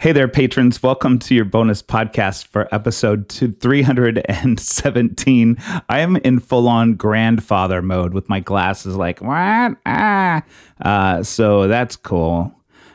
Hey 0.00 0.12
there, 0.12 0.28
patrons. 0.28 0.82
Welcome 0.82 1.18
to 1.18 1.34
your 1.34 1.44
bonus 1.44 1.82
podcast 1.82 2.46
for 2.46 2.74
episode 2.74 3.28
317. 3.28 5.56
I 5.90 5.98
am 5.98 6.16
in 6.16 6.40
full 6.40 6.68
on 6.68 6.94
grandfather 6.94 7.82
mode 7.82 8.14
with 8.14 8.26
my 8.26 8.40
glasses 8.40 8.96
like, 8.96 9.20
what? 9.20 9.76
Ah. 9.84 10.42
Uh, 10.80 11.22
so 11.22 11.68
that's 11.68 11.96
cool. 11.96 12.50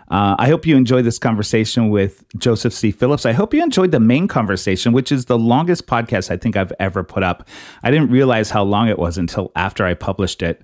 Uh, 0.10 0.36
I 0.40 0.48
hope 0.48 0.66
you 0.66 0.76
enjoyed 0.76 1.06
this 1.06 1.20
conversation 1.20 1.92
with 1.92 2.26
Joseph 2.40 2.74
C. 2.74 2.90
Phillips. 2.90 3.28
I 3.28 3.34
hope 3.34 3.54
you 3.54 3.62
enjoyed 3.62 3.92
the 3.92 4.00
main 4.00 4.28
conversation, 4.28 4.92
which 4.92 5.12
is 5.12 5.26
the 5.26 5.38
longest 5.38 5.86
podcast 5.86 6.32
I 6.32 6.38
think 6.38 6.58
I've 6.58 6.74
ever 6.80 7.04
put 7.04 7.22
up. 7.22 7.48
I 7.84 7.92
didn't 7.92 8.10
realize 8.10 8.50
how 8.50 8.64
long 8.64 8.88
it 8.88 8.98
was 8.98 9.20
until 9.20 9.52
after 9.56 9.86
I 9.86 9.94
published 9.94 10.42
it. 10.42 10.60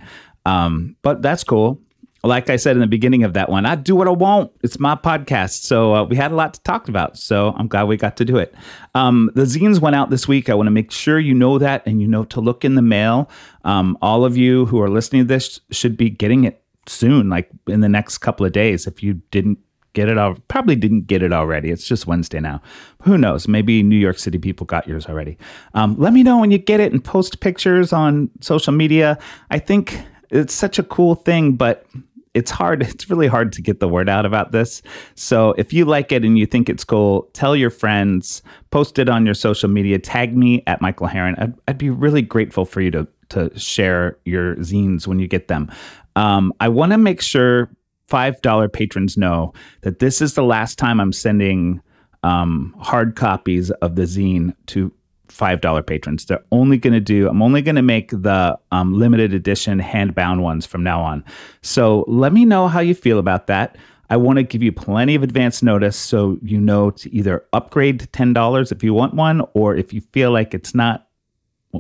Um, 0.47 0.95
but 1.03 1.21
that's 1.21 1.43
cool 1.43 1.79
like 2.23 2.49
I 2.49 2.55
said 2.55 2.75
in 2.75 2.81
the 2.81 2.87
beginning 2.87 3.23
of 3.23 3.33
that 3.33 3.49
one, 3.49 3.65
I 3.65 3.75
do 3.75 3.95
what 3.95 4.07
I 4.07 4.11
want. 4.11 4.51
It's 4.61 4.79
my 4.79 4.95
podcast. 4.95 5.63
So 5.63 5.95
uh, 5.95 6.03
we 6.03 6.15
had 6.15 6.31
a 6.31 6.35
lot 6.35 6.53
to 6.53 6.61
talk 6.61 6.87
about. 6.87 7.17
So 7.17 7.53
I'm 7.57 7.67
glad 7.67 7.83
we 7.83 7.97
got 7.97 8.17
to 8.17 8.25
do 8.25 8.37
it. 8.37 8.53
Um, 8.93 9.31
the 9.33 9.43
zines 9.43 9.79
went 9.79 9.95
out 9.95 10.09
this 10.09 10.27
week. 10.27 10.49
I 10.49 10.53
want 10.53 10.67
to 10.67 10.71
make 10.71 10.91
sure 10.91 11.19
you 11.19 11.33
know 11.33 11.57
that 11.57 11.81
and 11.85 12.01
you 12.01 12.07
know 12.07 12.23
to 12.25 12.39
look 12.39 12.63
in 12.63 12.75
the 12.75 12.81
mail. 12.81 13.29
Um, 13.63 13.97
all 14.01 14.23
of 14.23 14.37
you 14.37 14.67
who 14.67 14.79
are 14.81 14.89
listening 14.89 15.23
to 15.23 15.27
this 15.27 15.59
should 15.71 15.97
be 15.97 16.09
getting 16.09 16.43
it 16.43 16.63
soon, 16.87 17.29
like 17.29 17.49
in 17.67 17.81
the 17.81 17.89
next 17.89 18.19
couple 18.19 18.45
of 18.45 18.51
days. 18.51 18.85
If 18.85 19.01
you 19.01 19.15
didn't 19.31 19.57
get 19.93 20.07
it, 20.07 20.17
al- 20.17 20.37
probably 20.47 20.75
didn't 20.75 21.07
get 21.07 21.23
it 21.23 21.33
already. 21.33 21.71
It's 21.71 21.87
just 21.87 22.07
Wednesday 22.07 22.39
now. 22.39 22.61
Who 23.03 23.17
knows? 23.17 23.47
Maybe 23.47 23.83
New 23.83 23.97
York 23.97 24.19
City 24.19 24.37
people 24.37 24.65
got 24.65 24.87
yours 24.87 25.05
already. 25.05 25.37
Um, 25.73 25.95
let 25.97 26.13
me 26.13 26.23
know 26.23 26.39
when 26.39 26.51
you 26.51 26.57
get 26.57 26.79
it 26.79 26.91
and 26.91 27.03
post 27.03 27.39
pictures 27.39 27.91
on 27.91 28.29
social 28.41 28.73
media. 28.73 29.17
I 29.49 29.59
think 29.59 29.99
it's 30.29 30.53
such 30.53 30.79
a 30.79 30.83
cool 30.83 31.15
thing, 31.15 31.53
but 31.53 31.85
it's 32.33 32.51
hard. 32.51 32.83
It's 32.91 33.09
really 33.09 33.27
hard 33.27 33.53
to 33.53 33.61
get 33.61 33.79
the 33.79 33.87
word 33.87 34.09
out 34.09 34.25
about 34.25 34.51
this. 34.51 34.81
So 35.15 35.53
if 35.57 35.73
you 35.73 35.85
like 35.85 36.11
it 36.11 36.23
and 36.25 36.37
you 36.37 36.45
think 36.45 36.69
it's 36.69 36.83
cool, 36.83 37.29
tell 37.33 37.55
your 37.55 37.69
friends, 37.69 38.41
post 38.69 38.99
it 38.99 39.09
on 39.09 39.25
your 39.25 39.33
social 39.33 39.69
media, 39.69 39.97
tag 39.97 40.35
me 40.35 40.61
at 40.67 40.81
Michael 40.81 41.07
Harren. 41.07 41.39
I'd, 41.41 41.53
I'd 41.67 41.77
be 41.77 41.89
really 41.89 42.21
grateful 42.21 42.65
for 42.65 42.81
you 42.81 42.91
to 42.91 43.07
to 43.29 43.57
share 43.57 44.17
your 44.25 44.57
zines 44.57 45.07
when 45.07 45.19
you 45.19 45.27
get 45.27 45.47
them. 45.47 45.71
Um, 46.17 46.51
I 46.59 46.67
want 46.67 46.91
to 46.91 46.97
make 46.97 47.21
sure 47.21 47.69
five 48.07 48.41
dollar 48.41 48.67
patrons 48.67 49.15
know 49.17 49.53
that 49.83 49.99
this 49.99 50.21
is 50.21 50.33
the 50.33 50.43
last 50.43 50.77
time 50.77 50.99
I'm 50.99 51.13
sending 51.13 51.81
um, 52.23 52.75
hard 52.79 53.15
copies 53.15 53.71
of 53.71 53.95
the 53.95 54.03
zine 54.03 54.53
to 54.67 54.91
$5 55.31 55.85
patrons. 55.85 56.25
They're 56.25 56.43
only 56.51 56.77
going 56.77 56.93
to 56.93 56.99
do, 56.99 57.27
I'm 57.27 57.41
only 57.41 57.61
going 57.61 57.75
to 57.75 57.81
make 57.81 58.11
the 58.11 58.59
um, 58.71 58.93
limited 58.93 59.33
edition 59.33 59.79
hand 59.79 60.15
bound 60.15 60.43
ones 60.43 60.65
from 60.65 60.83
now 60.83 61.01
on. 61.01 61.23
So 61.61 62.05
let 62.07 62.33
me 62.33 62.45
know 62.45 62.67
how 62.67 62.79
you 62.79 62.93
feel 62.93 63.19
about 63.19 63.47
that. 63.47 63.77
I 64.09 64.17
want 64.17 64.37
to 64.37 64.43
give 64.43 64.61
you 64.61 64.73
plenty 64.73 65.15
of 65.15 65.23
advance 65.23 65.63
notice 65.63 65.95
so 65.95 66.37
you 66.41 66.59
know 66.59 66.91
to 66.91 67.13
either 67.15 67.45
upgrade 67.53 68.01
to 68.01 68.07
$10 68.07 68.71
if 68.71 68.83
you 68.83 68.93
want 68.93 69.13
one, 69.13 69.41
or 69.53 69.75
if 69.75 69.93
you 69.93 70.01
feel 70.01 70.31
like 70.31 70.53
it's 70.53 70.75
not 70.75 71.07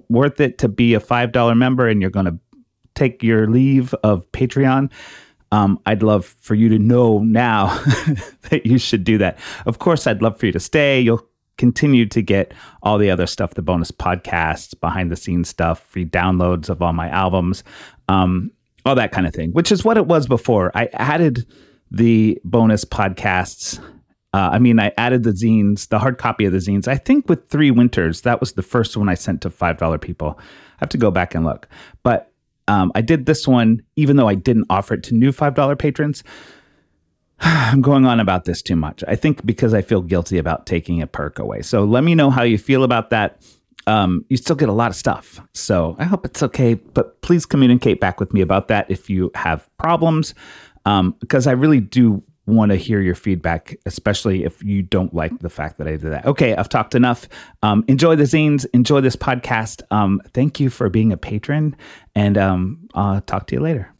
worth 0.09 0.39
it 0.39 0.57
to 0.59 0.69
be 0.69 0.93
a 0.93 0.99
$5 0.99 1.57
member 1.57 1.87
and 1.87 2.01
you're 2.01 2.09
going 2.09 2.25
to 2.25 2.39
take 2.95 3.21
your 3.21 3.47
leave 3.47 3.93
of 3.95 4.31
Patreon. 4.31 4.91
Um, 5.51 5.79
I'd 5.85 6.01
love 6.01 6.25
for 6.25 6.55
you 6.55 6.69
to 6.69 6.79
know 6.79 7.19
now 7.19 7.67
that 8.49 8.65
you 8.65 8.77
should 8.77 9.03
do 9.03 9.17
that. 9.17 9.37
Of 9.65 9.79
course, 9.79 10.07
I'd 10.07 10.21
love 10.21 10.39
for 10.39 10.45
you 10.45 10.53
to 10.53 10.59
stay. 10.59 11.01
You'll 11.01 11.27
continue 11.57 12.05
to 12.07 12.21
get 12.21 12.53
all 12.81 12.97
the 12.97 13.11
other 13.11 13.27
stuff 13.27 13.53
the 13.53 13.61
bonus 13.61 13.91
podcasts 13.91 14.79
behind 14.79 15.11
the 15.11 15.15
scenes 15.15 15.49
stuff 15.49 15.79
free 15.87 16.05
downloads 16.05 16.69
of 16.69 16.81
all 16.81 16.93
my 16.93 17.09
albums 17.09 17.63
um, 18.07 18.51
all 18.85 18.95
that 18.95 19.11
kind 19.11 19.27
of 19.27 19.33
thing 19.33 19.51
which 19.51 19.71
is 19.71 19.83
what 19.83 19.97
it 19.97 20.07
was 20.07 20.27
before. 20.27 20.71
I 20.75 20.89
added 20.93 21.45
the 21.91 22.39
bonus 22.43 22.85
podcasts 22.85 23.79
uh, 24.33 24.49
i 24.53 24.59
mean 24.59 24.79
i 24.79 24.91
added 24.97 25.23
the 25.23 25.31
zines 25.31 25.89
the 25.89 25.99
hard 25.99 26.17
copy 26.17 26.45
of 26.45 26.53
the 26.53 26.59
zines. 26.59 26.87
I 26.87 26.95
think 26.95 27.27
with 27.27 27.49
three 27.49 27.69
winters 27.69 28.21
that 28.21 28.39
was 28.39 28.53
the 28.53 28.63
first 28.63 28.95
one 28.97 29.09
i 29.09 29.13
sent 29.13 29.41
to 29.41 29.49
five 29.49 29.77
dollar 29.77 29.97
people. 29.97 30.39
I 30.39 30.43
have 30.79 30.89
to 30.89 30.97
go 30.97 31.11
back 31.11 31.35
and 31.35 31.45
look. 31.45 31.67
But 32.01 32.31
um, 32.67 32.91
i 32.95 33.01
did 33.01 33.25
this 33.25 33.47
one 33.47 33.81
even 33.95 34.15
though 34.15 34.27
i 34.27 34.35
didn't 34.35 34.65
offer 34.69 34.93
it 34.95 35.03
to 35.03 35.15
new 35.15 35.31
five 35.31 35.53
dollar 35.53 35.75
patrons 35.75 36.23
I'm 37.41 37.81
going 37.81 38.05
on 38.05 38.19
about 38.19 38.45
this 38.45 38.61
too 38.61 38.75
much. 38.75 39.03
I 39.07 39.15
think 39.15 39.45
because 39.45 39.73
I 39.73 39.81
feel 39.81 40.01
guilty 40.01 40.37
about 40.37 40.65
taking 40.65 41.01
a 41.01 41.07
perk 41.07 41.39
away. 41.39 41.61
So 41.61 41.83
let 41.83 42.03
me 42.03 42.15
know 42.15 42.29
how 42.29 42.43
you 42.43 42.57
feel 42.57 42.83
about 42.83 43.09
that. 43.09 43.41
Um, 43.87 44.25
you 44.29 44.37
still 44.37 44.55
get 44.55 44.69
a 44.69 44.73
lot 44.73 44.91
of 44.91 44.95
stuff. 44.95 45.41
So 45.53 45.95
I 45.97 46.05
hope 46.05 46.25
it's 46.25 46.43
okay. 46.43 46.75
But 46.75 47.21
please 47.21 47.45
communicate 47.45 47.99
back 47.99 48.19
with 48.19 48.33
me 48.33 48.41
about 48.41 48.67
that 48.67 48.89
if 48.89 49.09
you 49.09 49.31
have 49.35 49.67
problems, 49.77 50.35
um, 50.85 51.15
because 51.19 51.47
I 51.47 51.51
really 51.51 51.79
do 51.79 52.23
want 52.47 52.71
to 52.71 52.75
hear 52.75 52.99
your 52.99 53.15
feedback, 53.15 53.75
especially 53.85 54.43
if 54.43 54.61
you 54.63 54.81
don't 54.81 55.13
like 55.13 55.39
the 55.39 55.49
fact 55.49 55.77
that 55.77 55.87
I 55.87 55.91
did 55.91 56.11
that. 56.11 56.25
Okay, 56.25 56.55
I've 56.55 56.69
talked 56.69 56.95
enough. 56.95 57.27
Um, 57.63 57.83
enjoy 57.87 58.15
the 58.15 58.23
zines, 58.23 58.65
enjoy 58.73 59.01
this 59.01 59.15
podcast. 59.15 59.83
Um, 59.91 60.21
thank 60.33 60.59
you 60.59 60.69
for 60.69 60.89
being 60.89 61.11
a 61.11 61.17
patron, 61.17 61.75
and 62.15 62.37
um, 62.37 62.87
I'll 62.93 63.21
talk 63.21 63.47
to 63.47 63.55
you 63.55 63.61
later. 63.61 63.93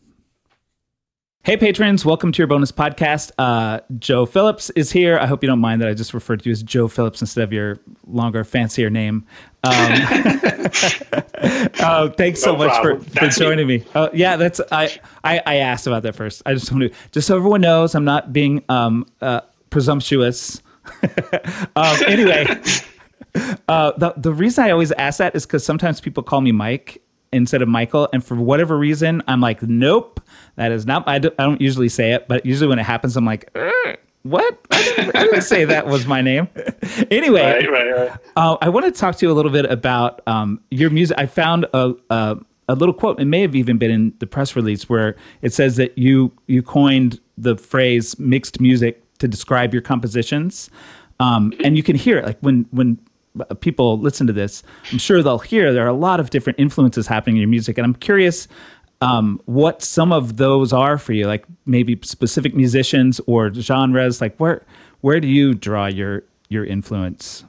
Hey, 1.44 1.58
patrons, 1.58 2.06
welcome 2.06 2.32
to 2.32 2.38
your 2.38 2.46
bonus 2.46 2.72
podcast. 2.72 3.32
Uh, 3.36 3.80
Joe 3.98 4.28
Phillips 4.28 4.70
is 4.72 4.92
here. 4.92 5.18
I 5.18 5.26
hope 5.26 5.42
you 5.42 5.48
don't 5.48 5.60
mind 5.60 5.82
that 5.82 5.90
I 5.90 5.96
just 5.96 6.14
referred 6.14 6.44
to 6.44 6.50
you 6.50 6.52
as 6.52 6.62
Joe 6.62 6.88
Phillips 6.88 7.20
instead 7.20 7.44
of 7.44 7.52
your 7.52 7.80
longer, 8.06 8.44
fancier 8.44 8.92
name. 8.92 9.26
Um, 9.64 9.74
uh, 11.80 12.10
thanks 12.16 12.44
so 12.44 12.52
No 12.52 12.60
much 12.60 12.80
for, 12.84 13.00
for 13.00 13.10
That's 13.10 13.40
joining 13.40 13.66
me. 13.66 13.84
Uh, 13.96 14.10
yeah, 14.14 14.36
that's 14.36 14.62
I, 14.72 15.00
I. 15.24 15.42
I 15.44 15.56
asked 15.56 15.88
about 15.88 16.04
that 16.04 16.14
first. 16.14 16.44
I 16.46 16.54
just 16.54 16.72
want 16.72 16.84
to 16.84 17.00
just 17.12 17.26
so 17.28 17.38
everyone 17.38 17.62
knows 17.62 17.96
I'm 17.96 18.06
not 18.06 18.32
being 18.32 18.64
um, 18.70 19.08
uh, 19.20 19.42
presumptuous. 19.72 20.62
um, 21.76 21.98
anyway, 22.06 22.46
uh, 23.68 23.94
the 23.98 24.14
the 24.16 24.32
reason 24.32 24.66
I 24.66 24.70
always 24.70 24.92
ask 24.92 25.18
that 25.18 25.36
is 25.36 25.48
because 25.48 25.66
sometimes 25.66 26.02
people 26.02 26.22
call 26.22 26.42
me 26.42 26.52
Mike 26.52 27.02
instead 27.34 27.64
of 27.64 27.68
Michael, 27.68 28.10
and 28.14 28.24
for 28.24 28.36
whatever 28.36 28.78
reason, 28.78 29.24
I'm 29.28 29.42
like, 29.42 29.64
nope, 29.64 30.20
that 30.56 30.72
is 30.72 30.86
not. 30.86 31.08
I 31.08 31.20
don't, 31.20 31.34
I 31.40 31.44
don't 31.44 31.62
usually 31.62 31.90
say 31.90 32.14
it, 32.14 32.28
but 32.28 32.46
usually 32.46 32.68
when 32.68 32.80
it 32.80 32.84
happens, 32.84 33.16
I'm 33.18 33.26
like, 33.26 33.50
"Er, 33.56 33.98
what? 34.24 34.60
I 34.72 34.84
didn't, 34.84 35.16
I 35.16 35.24
didn't 35.24 35.42
say 35.42 35.66
that 35.66 35.88
was 35.88 36.06
my 36.06 36.22
name. 36.22 36.48
anyway, 37.12 37.42
Right, 37.42 37.72
right, 37.72 37.92
right. 37.92 38.12
uh, 38.36 38.58
I 38.62 38.70
want 38.70 38.86
to 38.86 38.92
talk 38.92 39.16
to 39.18 39.26
you 39.26 39.32
a 39.32 39.36
little 39.36 39.52
bit 39.52 39.66
about 39.66 40.22
um, 40.28 40.60
your 40.70 40.90
music. 40.90 41.18
I 41.18 41.26
found 41.26 41.66
a, 41.74 41.94
a 42.10 42.38
a 42.70 42.76
little 42.76 42.94
quote. 42.94 43.20
It 43.20 43.26
may 43.26 43.42
have 43.42 43.56
even 43.56 43.78
been 43.78 43.92
in 43.92 44.14
the 44.20 44.28
press 44.28 44.56
release 44.56 44.88
where 44.88 45.16
it 45.42 45.54
says 45.54 45.76
that 45.78 45.98
you 45.98 46.32
you 46.48 46.62
coined 46.62 47.20
the 47.38 47.58
phrase 47.58 48.18
"mixed 48.20 48.60
music" 48.62 49.02
to 49.20 49.28
describe 49.28 49.74
your 49.74 49.82
compositions, 49.82 50.70
um, 51.20 51.54
and 51.64 51.76
you 51.78 51.84
can 51.84 51.96
hear 51.96 52.18
it 52.18 52.26
like 52.26 52.40
when 52.42 52.66
when 52.72 52.98
people 53.62 53.98
listen 54.00 54.28
to 54.28 54.34
this. 54.34 54.62
I'm 54.92 54.98
sure 54.98 55.24
they'll 55.24 55.40
hear 55.40 55.72
there 55.74 55.86
are 55.86 55.90
a 55.90 55.94
lot 55.94 56.20
of 56.20 56.30
different 56.30 56.60
influences 56.60 57.08
happening 57.08 57.38
in 57.38 57.42
your 57.42 57.50
music, 57.50 57.78
and 57.78 57.86
I'm 57.86 57.96
curious. 57.96 58.48
Um, 59.02 59.42
what 59.46 59.82
some 59.82 60.12
of 60.12 60.38
those 60.38 60.72
are 60.72 60.98
for 60.98 61.14
you, 61.14 61.26
like 61.26 61.46
maybe 61.66 62.00
specific 62.04 62.56
musicians 62.56 63.20
or 63.26 63.52
genres, 63.54 64.22
like 64.22 64.38
where 64.38 64.64
where 65.02 65.20
do 65.20 65.28
you 65.28 65.54
draw 65.54 65.88
your 65.88 66.24
your 66.50 66.66
influence? 66.66 67.44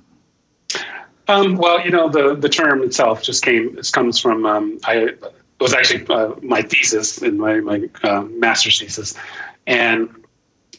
Um, 1.29 1.57
well, 1.57 1.81
you 1.85 1.91
know, 1.91 2.09
the, 2.09 2.35
the 2.35 2.49
term 2.49 2.83
itself 2.83 3.23
just 3.23 3.45
came, 3.45 3.77
comes 3.93 4.19
from, 4.19 4.45
um, 4.45 4.79
I, 4.85 4.97
it 4.97 5.23
was 5.61 5.73
actually 5.73 6.05
uh, 6.09 6.35
my 6.43 6.63
thesis 6.63 7.23
in 7.23 7.39
my, 7.39 7.61
my 7.61 7.89
uh, 8.03 8.23
master's 8.23 8.81
thesis. 8.81 9.15
And 9.67 10.11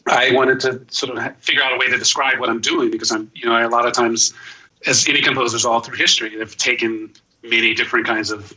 I 0.06 0.32
wanted 0.32 0.60
to 0.60 0.84
sort 0.94 1.16
of 1.16 1.36
figure 1.38 1.62
out 1.62 1.72
a 1.72 1.78
way 1.78 1.88
to 1.88 1.96
describe 1.96 2.38
what 2.40 2.50
I'm 2.50 2.60
doing 2.60 2.90
because 2.90 3.10
I'm, 3.10 3.30
you 3.34 3.46
know, 3.48 3.66
a 3.66 3.68
lot 3.68 3.86
of 3.86 3.94
times, 3.94 4.34
as 4.86 5.08
any 5.08 5.22
composers 5.22 5.64
all 5.64 5.80
through 5.80 5.96
history, 5.96 6.36
they've 6.36 6.56
taken 6.56 7.10
many 7.42 7.74
different 7.74 8.06
kinds 8.06 8.30
of 8.30 8.52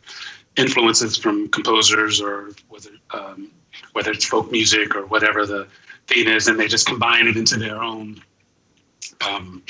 influences 0.57 1.17
from 1.17 1.47
composers 1.49 2.21
or 2.21 2.51
whether, 2.69 2.89
um, 3.11 3.51
whether 3.93 4.11
it's 4.11 4.25
folk 4.25 4.51
music 4.51 4.95
or 4.95 5.05
whatever 5.05 5.45
the 5.45 5.67
theme 6.07 6.27
is, 6.27 6.47
and 6.47 6.59
they 6.59 6.67
just 6.67 6.87
combine 6.87 7.27
it 7.27 7.37
into 7.37 7.57
their 7.57 7.81
own 7.81 8.21
um, 9.27 9.63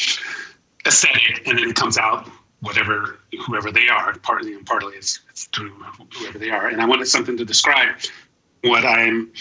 aesthetic, 0.85 1.47
and 1.47 1.57
then 1.57 1.69
it 1.69 1.75
comes 1.75 1.97
out 1.97 2.29
whatever 2.61 3.19
whoever 3.45 3.71
they 3.71 3.87
are. 3.87 4.17
Partly 4.19 4.53
and 4.53 4.65
partly 4.65 4.95
it's, 4.95 5.19
it's 5.29 5.45
through 5.45 5.71
whoever 6.13 6.39
they 6.39 6.49
are. 6.49 6.67
And 6.67 6.81
I 6.81 6.85
wanted 6.85 7.07
something 7.07 7.37
to 7.37 7.45
describe 7.45 7.95
what 8.61 8.85
I'm 8.85 9.31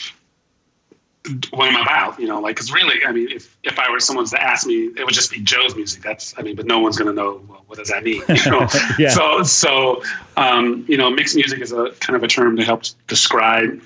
what 1.51 1.69
I'm 1.69 1.81
about. 1.81 2.19
You 2.19 2.27
know, 2.29 2.41
like 2.41 2.57
because 2.57 2.73
really, 2.73 3.05
I 3.07 3.13
mean, 3.13 3.29
if 3.31 3.57
if 3.63 3.79
I 3.79 3.91
were 3.91 4.01
someone 4.01 4.27
to 4.27 4.43
ask 4.43 4.67
me, 4.67 4.91
it 4.97 5.05
would 5.05 5.15
just 5.15 5.31
be 5.31 5.41
Joe's 5.41 5.75
music. 5.75 6.03
That's 6.03 6.35
I 6.39 6.43
mean, 6.43 6.57
but 6.57 6.67
no 6.67 6.79
one's 6.79 6.97
going 6.97 7.09
to 7.09 7.15
know 7.15 7.43
well, 7.49 7.65
what 7.67 7.79
does 7.79 7.89
that 7.89 8.05
mean. 8.05 8.23
You 8.29 8.51
know? 8.51 8.67
Yeah. 8.99 9.11
So 9.11 9.43
so 9.43 10.03
um, 10.37 10.85
you 10.89 10.97
know, 10.97 11.11
mixed 11.11 11.37
music 11.37 11.61
is 11.61 11.73
a 11.73 11.91
kind 12.01 12.17
of 12.17 12.23
a 12.23 12.29
term 12.29 12.57
to 12.57 12.65
help 12.65 12.83
describe 13.07 13.83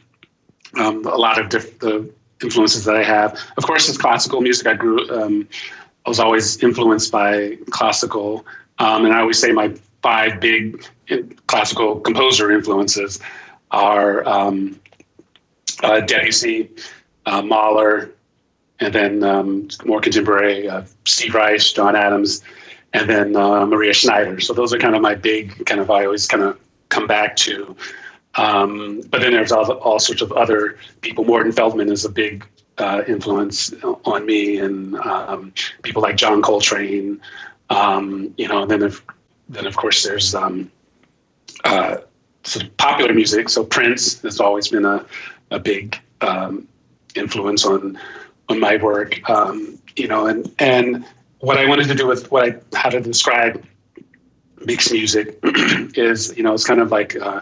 um, 0.78 1.04
a 1.04 1.16
lot 1.16 1.40
of 1.40 1.48
diff- 1.48 1.78
the 1.80 2.10
influences 2.42 2.84
that 2.84 2.96
I 2.96 3.02
have. 3.02 3.38
Of 3.56 3.64
course, 3.64 3.88
it's 3.88 3.98
classical 3.98 4.40
music. 4.40 4.66
I 4.66 4.74
grew. 4.74 5.08
Um, 5.10 5.48
I 6.06 6.08
was 6.08 6.20
always 6.20 6.62
influenced 6.62 7.12
by 7.12 7.58
classical, 7.70 8.46
um, 8.78 9.04
and 9.04 9.14
I 9.14 9.20
always 9.20 9.38
say 9.38 9.52
my 9.52 9.74
five 10.02 10.40
big 10.40 10.84
classical 11.46 12.00
composer 12.00 12.50
influences 12.50 13.20
are 13.70 14.26
um, 14.26 14.80
uh, 15.82 16.00
Debussy, 16.00 16.70
uh, 17.26 17.42
Mahler, 17.42 18.10
and 18.80 18.94
then 18.94 19.22
um, 19.22 19.68
more 19.84 20.00
contemporary, 20.00 20.68
uh, 20.68 20.84
Steve 21.04 21.34
Reich, 21.34 21.60
John 21.60 21.94
Adams, 21.94 22.42
and 22.92 23.08
then 23.08 23.36
uh, 23.36 23.66
Maria 23.66 23.92
Schneider. 23.92 24.40
So 24.40 24.52
those 24.52 24.72
are 24.72 24.78
kind 24.78 24.94
of 24.94 25.02
my 25.02 25.14
big 25.14 25.64
kind 25.66 25.80
of 25.80 25.90
I 25.90 26.04
always 26.04 26.26
kind 26.26 26.42
of 26.42 26.58
come 26.88 27.06
back 27.06 27.36
to. 27.36 27.76
Um, 28.36 29.02
but 29.10 29.20
then 29.20 29.32
there's 29.32 29.52
all, 29.52 29.70
all 29.72 29.98
sorts 29.98 30.22
of 30.22 30.32
other 30.32 30.78
people. 31.00 31.24
Morton 31.24 31.52
Feldman 31.52 31.90
is 31.90 32.04
a 32.04 32.08
big 32.08 32.46
uh, 32.78 33.02
influence 33.06 33.72
on 34.04 34.24
me, 34.24 34.58
and 34.58 34.96
um, 35.00 35.52
people 35.82 36.02
like 36.02 36.16
John 36.16 36.40
Coltrane. 36.40 37.20
Um, 37.68 38.34
you 38.36 38.48
know, 38.48 38.66
then 38.66 38.82
if, 38.82 39.04
then 39.48 39.66
of 39.66 39.76
course 39.76 40.02
there's 40.02 40.34
um, 40.34 40.70
uh, 41.64 41.98
sort 42.44 42.66
of 42.66 42.76
popular 42.76 43.12
music. 43.12 43.48
So 43.48 43.64
Prince 43.64 44.22
has 44.22 44.40
always 44.40 44.68
been 44.68 44.84
a 44.84 45.04
a 45.50 45.58
big 45.58 45.98
um, 46.20 46.68
influence 47.16 47.64
on 47.64 47.98
on 48.48 48.60
my 48.60 48.76
work. 48.76 49.28
Um, 49.28 49.78
you 49.96 50.08
know, 50.08 50.26
and 50.26 50.52
and 50.58 51.04
what 51.38 51.58
I 51.58 51.66
wanted 51.66 51.88
to 51.88 51.94
do 51.94 52.06
with 52.06 52.30
what 52.30 52.48
I 52.48 52.76
how 52.76 52.90
to 52.90 53.00
describe 53.00 53.64
mixed 54.64 54.92
music 54.92 55.38
is 55.96 56.36
you 56.36 56.42
know 56.42 56.52
it's 56.52 56.66
kind 56.66 56.80
of 56.80 56.90
like 56.90 57.16
uh, 57.16 57.40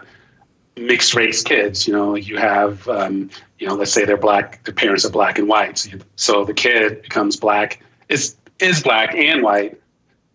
mixed 0.77 1.15
race 1.15 1.43
kids. 1.43 1.87
You 1.87 1.93
know, 1.93 2.15
you 2.15 2.37
have 2.37 2.87
um, 2.87 3.29
you 3.59 3.67
know 3.67 3.75
let's 3.75 3.91
say 3.91 4.05
they're 4.05 4.17
black, 4.17 4.63
their 4.63 4.73
parents 4.73 5.05
are 5.05 5.11
black 5.11 5.37
and 5.37 5.47
white, 5.47 5.77
so, 5.77 5.89
you, 5.89 5.99
so 6.15 6.45
the 6.45 6.53
kid 6.53 7.01
becomes 7.01 7.35
black 7.35 7.81
is 8.09 8.35
is 8.59 8.81
black 8.83 9.13
and 9.15 9.41
white, 9.41 9.79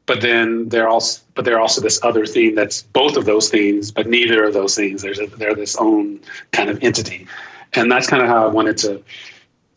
but 0.06 0.20
then 0.20 0.69
they're 0.69 0.88
also 0.88 1.20
but 1.34 1.44
they're 1.44 1.60
also 1.60 1.81
this 1.81 2.00
other 2.02 2.26
thing 2.26 2.54
that's 2.54 2.82
both 2.82 3.16
of 3.16 3.25
those 3.25 3.48
things, 3.50 3.90
but 3.90 4.06
neither 4.06 4.44
of 4.44 4.54
those 4.54 4.75
things. 4.75 5.02
There's 5.02 5.19
a, 5.19 5.26
they're 5.26 5.54
this 5.54 5.76
own 5.76 6.20
kind 6.52 6.70
of 6.70 6.82
entity, 6.82 7.26
and 7.76 7.90
that's 7.90 8.06
kind 8.06 8.22
of 8.22 8.28
how 8.28 8.46
I 8.46 8.50
wanted 8.50 8.76
to. 8.78 9.02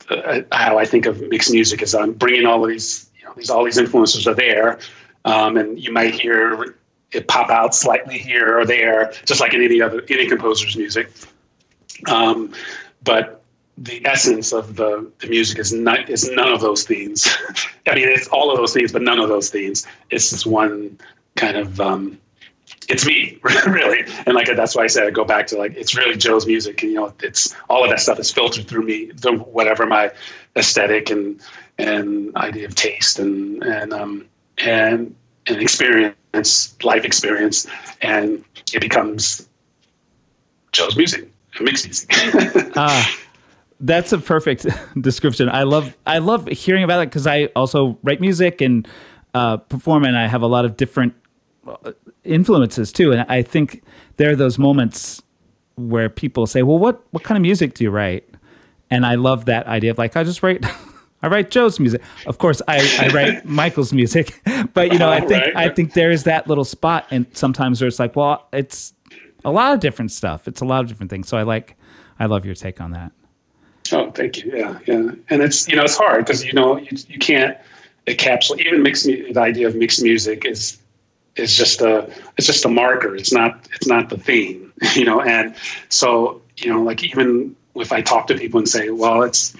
Uh, 0.09 0.41
how 0.53 0.77
I 0.77 0.85
think 0.85 1.05
of 1.05 1.21
mixed 1.27 1.51
music 1.51 1.81
is 1.81 1.93
I'm 1.93 2.13
bringing 2.13 2.45
all 2.45 2.63
of 2.63 2.69
these, 2.69 3.09
you 3.19 3.25
know, 3.25 3.33
these 3.35 3.49
all 3.49 3.65
these 3.65 3.77
influences 3.77 4.25
are 4.25 4.33
there, 4.33 4.79
um, 5.25 5.57
and 5.57 5.77
you 5.77 5.91
might 5.91 6.13
hear 6.13 6.75
it 7.11 7.27
pop 7.27 7.49
out 7.49 7.75
slightly 7.75 8.17
here 8.17 8.57
or 8.57 8.65
there, 8.65 9.11
just 9.25 9.41
like 9.41 9.53
in 9.53 9.61
any 9.61 9.81
other 9.81 10.03
any 10.09 10.27
composer's 10.27 10.77
music. 10.77 11.11
Um, 12.07 12.53
but 13.03 13.43
the 13.77 14.05
essence 14.05 14.53
of 14.53 14.75
the, 14.75 15.11
the 15.19 15.27
music 15.27 15.59
is 15.59 15.71
not 15.71 16.09
is 16.09 16.29
none 16.31 16.51
of 16.51 16.61
those 16.61 16.83
things. 16.83 17.27
I 17.87 17.95
mean, 17.95 18.07
it's 18.07 18.27
all 18.27 18.51
of 18.51 18.57
those 18.57 18.73
things, 18.73 18.91
but 18.91 19.01
none 19.01 19.19
of 19.19 19.29
those 19.29 19.49
things. 19.49 19.85
It's 20.09 20.31
this 20.31 20.45
one 20.45 20.97
kind 21.35 21.57
of 21.57 21.79
um, 21.79 22.17
it's 22.87 23.05
me 23.05 23.37
really, 23.67 24.05
and 24.25 24.33
like 24.33 24.47
that's 24.55 24.75
why 24.75 24.83
I 24.83 24.87
said 24.87 25.05
I 25.05 25.11
go 25.11 25.25
back 25.25 25.47
to 25.47 25.57
like 25.57 25.75
it's 25.75 25.95
really 25.95 26.15
Joe's 26.15 26.45
music, 26.47 26.81
and 26.83 26.91
you 26.91 26.97
know, 26.97 27.13
it's 27.21 27.55
all 27.69 27.83
of 27.83 27.89
that 27.89 27.99
stuff 27.99 28.19
is 28.19 28.31
filtered 28.31 28.67
through 28.67 28.83
me, 28.83 29.07
through 29.07 29.39
whatever 29.39 29.85
my 29.85 30.11
aesthetic 30.55 31.09
and 31.09 31.41
and 31.77 32.35
idea 32.35 32.65
of 32.65 32.75
taste 32.75 33.19
and 33.19 33.63
and 33.63 33.93
um 33.93 34.25
and 34.57 35.13
and 35.47 35.61
experience, 35.61 36.75
life 36.83 37.05
experience, 37.05 37.67
and 38.01 38.43
it 38.73 38.81
becomes 38.81 39.47
Joe's 40.71 40.97
music, 40.97 41.29
mixed 41.59 41.85
music. 41.85 42.11
Ah, 42.75 43.17
that's 43.79 44.11
a 44.11 44.17
perfect 44.17 44.65
description. 45.01 45.49
I 45.49 45.63
love 45.63 45.95
I 46.05 46.19
love 46.19 46.47
hearing 46.47 46.83
about 46.83 47.01
it 47.01 47.09
because 47.09 47.27
I 47.27 47.45
also 47.55 47.97
write 48.03 48.21
music 48.21 48.61
and 48.61 48.87
uh, 49.33 49.57
perform, 49.57 50.03
and 50.03 50.17
I 50.17 50.27
have 50.27 50.41
a 50.41 50.47
lot 50.47 50.65
of 50.65 50.77
different 50.77 51.13
uh, 51.67 51.91
influences 52.27 52.91
too. 52.91 53.11
And 53.11 53.25
I 53.29 53.41
think 53.41 53.83
there 54.17 54.31
are 54.31 54.35
those 54.35 54.57
moments 54.59 55.21
where 55.75 56.09
people 56.09 56.47
say, 56.47 56.63
"Well, 56.63 56.79
what 56.79 57.01
what 57.11 57.23
kind 57.23 57.37
of 57.37 57.41
music 57.41 57.73
do 57.73 57.83
you 57.83 57.91
write?" 57.91 58.27
And 58.89 59.05
I 59.05 59.15
love 59.15 59.45
that 59.45 59.67
idea 59.67 59.91
of 59.91 59.97
like 59.97 60.15
I 60.15 60.23
just 60.23 60.43
write. 60.43 60.65
I 61.23 61.29
write 61.29 61.49
Joe's 61.49 61.79
music. 61.79 62.01
Of 62.27 62.37
course, 62.37 62.61
I, 62.67 62.77
I 62.99 63.07
write 63.07 63.45
Michael's 63.59 63.91
music, 63.91 64.39
but 64.75 64.93
you 64.93 64.99
know, 64.99 65.09
I 65.09 65.19
think 65.19 65.45
right. 65.45 65.55
I 65.55 65.69
think 65.69 65.93
there 65.93 66.11
is 66.11 66.25
that 66.25 66.47
little 66.47 66.65
spot, 66.65 67.07
and 67.09 67.25
sometimes 67.33 67.81
where 67.81 67.87
it's 67.87 67.97
like, 67.97 68.15
well, 68.15 68.47
it's 68.53 68.93
a 69.43 69.51
lot 69.51 69.73
of 69.73 69.79
different 69.79 70.11
stuff. 70.11 70.47
It's 70.47 70.61
a 70.61 70.65
lot 70.65 70.81
of 70.81 70.89
different 70.89 71.09
things. 71.09 71.27
So 71.27 71.37
I 71.37 71.41
like, 71.41 71.75
I 72.19 72.27
love 72.27 72.45
your 72.45 72.53
take 72.53 72.79
on 72.79 72.91
that. 72.91 73.11
Oh, 73.91 74.11
thank 74.11 74.43
you. 74.43 74.51
Yeah, 74.55 74.79
yeah. 74.85 75.11
And 75.29 75.41
it's 75.41 75.67
you 75.67 75.75
know 75.75 75.83
it's 75.83 75.97
hard 75.97 76.25
because 76.25 76.45
you 76.45 76.53
know 76.53 76.77
you, 76.77 76.97
you 77.07 77.17
can't 77.17 77.57
encapsulate 78.07 78.65
even 78.65 78.83
mixed 78.83 79.05
the 79.05 79.37
idea 79.37 79.67
of 79.67 79.75
mixed 79.75 80.01
music 80.01 80.45
is 80.45 80.77
is 81.37 81.55
just 81.55 81.81
a 81.81 82.11
it's 82.37 82.47
just 82.47 82.65
a 82.65 82.69
marker. 82.69 83.15
It's 83.15 83.31
not 83.31 83.67
it's 83.73 83.87
not 83.87 84.09
the 84.09 84.17
theme, 84.17 84.73
you 84.95 85.05
know. 85.05 85.21
And 85.21 85.55
so 85.89 86.41
you 86.57 86.71
know, 86.71 86.81
like 86.81 87.03
even 87.03 87.55
if 87.75 87.91
I 87.91 88.01
talk 88.01 88.27
to 88.27 88.35
people 88.35 88.57
and 88.59 88.67
say, 88.67 88.89
well, 88.89 89.23
it's 89.23 89.55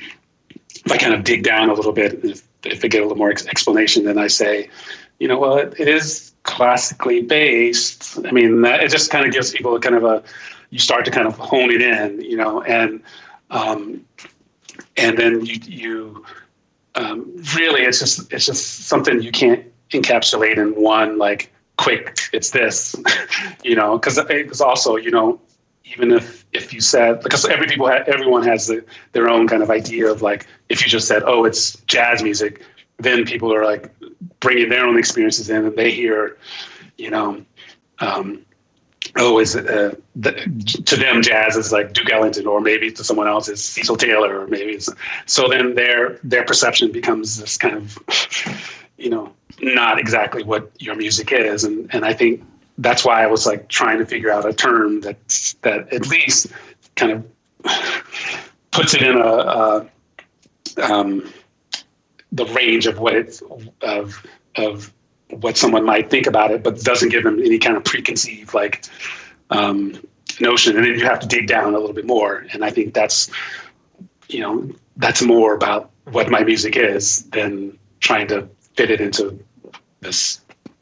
if 0.86 0.92
I 0.92 0.98
kind 0.98 1.14
of 1.14 1.24
dig 1.24 1.44
down 1.44 1.70
a 1.70 1.74
little 1.74 1.92
bit, 1.92 2.24
if, 2.24 2.48
if 2.64 2.84
I 2.84 2.88
get 2.88 3.02
a 3.02 3.04
little 3.04 3.18
more 3.18 3.30
explanation, 3.30 4.06
then 4.06 4.18
I 4.18 4.28
say, 4.28 4.70
you 5.20 5.28
know, 5.28 5.40
well, 5.40 5.58
it, 5.58 5.74
it 5.80 5.88
is 5.88 6.34
classically 6.44 7.22
based. 7.22 8.18
I 8.26 8.32
mean, 8.32 8.62
that, 8.62 8.84
it 8.84 8.90
just 8.90 9.12
kind 9.12 9.26
of 9.26 9.34
gives 9.34 9.52
people 9.52 9.76
a 9.76 9.80
kind 9.80 9.96
of 9.96 10.04
a 10.04 10.24
you 10.70 10.80
start 10.80 11.06
to 11.06 11.12
kind 11.12 11.28
of 11.28 11.38
hone 11.38 11.72
it 11.72 11.82
in, 11.82 12.22
you 12.22 12.38
know, 12.38 12.62
and 12.64 13.02
um, 13.50 14.06
and 14.96 15.18
then 15.18 15.46
you 15.46 15.60
you 15.64 16.26
um, 16.96 17.32
really 17.56 17.82
it's 17.84 18.00
just 18.00 18.32
it's 18.34 18.46
just 18.46 18.88
something 18.88 19.22
you 19.22 19.32
can't 19.32 19.66
encapsulate 19.92 20.58
in 20.58 20.76
one 20.82 21.18
like 21.18 21.52
quick 21.78 22.20
it's 22.34 22.52
this 22.52 22.96
you 23.64 23.76
know 23.76 23.98
because 23.98 24.20
because 24.28 24.62
also 24.62 24.96
you 24.96 25.12
know 25.12 25.40
even 25.86 26.12
if 26.12 26.46
if 26.54 26.74
you 26.74 26.82
said 26.82 27.22
because 27.22 27.46
every 27.46 27.68
people 27.68 27.88
ha- 27.88 28.04
everyone 28.08 28.44
has 28.44 28.68
the, 28.68 28.84
their 29.14 29.30
own 29.30 29.48
kind 29.48 29.64
of 29.64 29.70
idea 29.70 30.10
of 30.10 30.22
like 30.22 30.48
if 30.70 30.84
you 30.84 30.90
just 30.90 31.08
said 31.08 31.24
oh 31.26 31.46
it's 31.46 31.76
jazz 31.82 32.24
music 32.24 32.62
then 32.98 33.26
people 33.26 33.54
are 33.54 33.64
like 33.64 33.94
bringing 34.40 34.70
their 34.70 34.86
own 34.86 34.98
experiences 34.98 35.50
in 35.50 35.66
and 35.66 35.76
they 35.76 35.92
hear 35.92 36.38
you 36.98 37.10
know 37.10 37.44
um, 38.00 38.46
oh, 39.16 39.40
is 39.40 39.56
uh, 39.56 39.96
the, 40.16 40.32
to 40.86 40.96
them 40.96 41.22
jazz 41.22 41.56
is 41.56 41.72
like 41.72 41.94
Duke 41.94 42.12
Ellington, 42.12 42.48
or 42.48 42.62
maybe 42.62 42.92
to 42.92 43.04
someone 43.04 43.28
else 43.28 43.50
is 43.50 43.64
Cecil 43.64 43.98
Taylor, 43.98 44.42
or 44.42 44.48
maybe 44.48 44.74
it's, 44.74 44.90
so 45.26 45.48
then 45.48 45.76
their 45.76 46.20
their 46.24 46.46
perception 46.46 46.92
becomes 46.92 47.38
this 47.38 47.58
kind 47.58 47.76
of, 47.76 47.98
you 48.98 49.10
know, 49.10 49.34
not 49.62 50.00
exactly 50.00 50.44
what 50.44 50.72
your 50.80 50.96
music 50.96 51.32
is, 51.32 51.64
and 51.64 51.94
and 51.94 52.06
I 52.06 52.14
think 52.14 52.44
that's 52.78 53.04
why 53.06 53.24
I 53.24 53.28
was 53.28 53.46
like 53.46 53.68
trying 53.70 54.00
to 54.00 54.06
figure 54.06 54.32
out 54.32 54.46
a 54.46 54.54
term 54.54 55.02
that 55.02 55.18
that 55.62 55.92
at 55.94 56.08
least 56.08 56.48
kind 56.96 57.12
of 57.12 57.26
puts 58.72 58.94
it 58.94 59.02
in 59.02 59.18
a, 59.18 59.24
a 59.24 59.90
um, 60.84 61.32
the 62.32 62.46
range 62.46 62.88
of 62.88 63.00
what 63.00 63.16
it's 63.16 63.42
of 63.82 64.26
of 64.56 64.94
what 65.30 65.58
someone 65.58 65.86
might 65.86 66.10
think 66.10 66.28
about 66.28 66.52
it, 66.52 66.64
but 66.64 66.80
doesn't 66.82 67.10
give 67.10 67.24
them 67.24 67.40
any 67.40 67.58
kind 67.60 67.76
of 67.76 67.84
preconceived 67.84 68.54
like 68.54 68.86
um, 69.50 70.00
notion. 70.40 70.76
And 70.76 70.86
then 70.86 70.98
you 70.98 71.06
have 71.06 71.20
to 71.20 71.28
dig 71.28 71.48
down 71.48 71.74
a 71.74 71.80
little 71.80 71.94
bit 71.94 72.06
more. 72.06 72.46
And 72.54 72.64
I 72.64 72.70
think 72.70 72.94
that's, 72.94 73.30
you 74.30 74.40
know, 74.40 74.70
that's 74.98 75.22
more 75.22 75.54
about 75.54 75.92
what 76.12 76.30
my 76.30 76.44
music 76.44 76.78
is 76.78 77.24
than 77.32 77.78
trying 78.00 78.28
to 78.28 78.48
fit 78.78 78.92
it 78.92 79.02
into 79.02 79.38
this. 80.00 80.42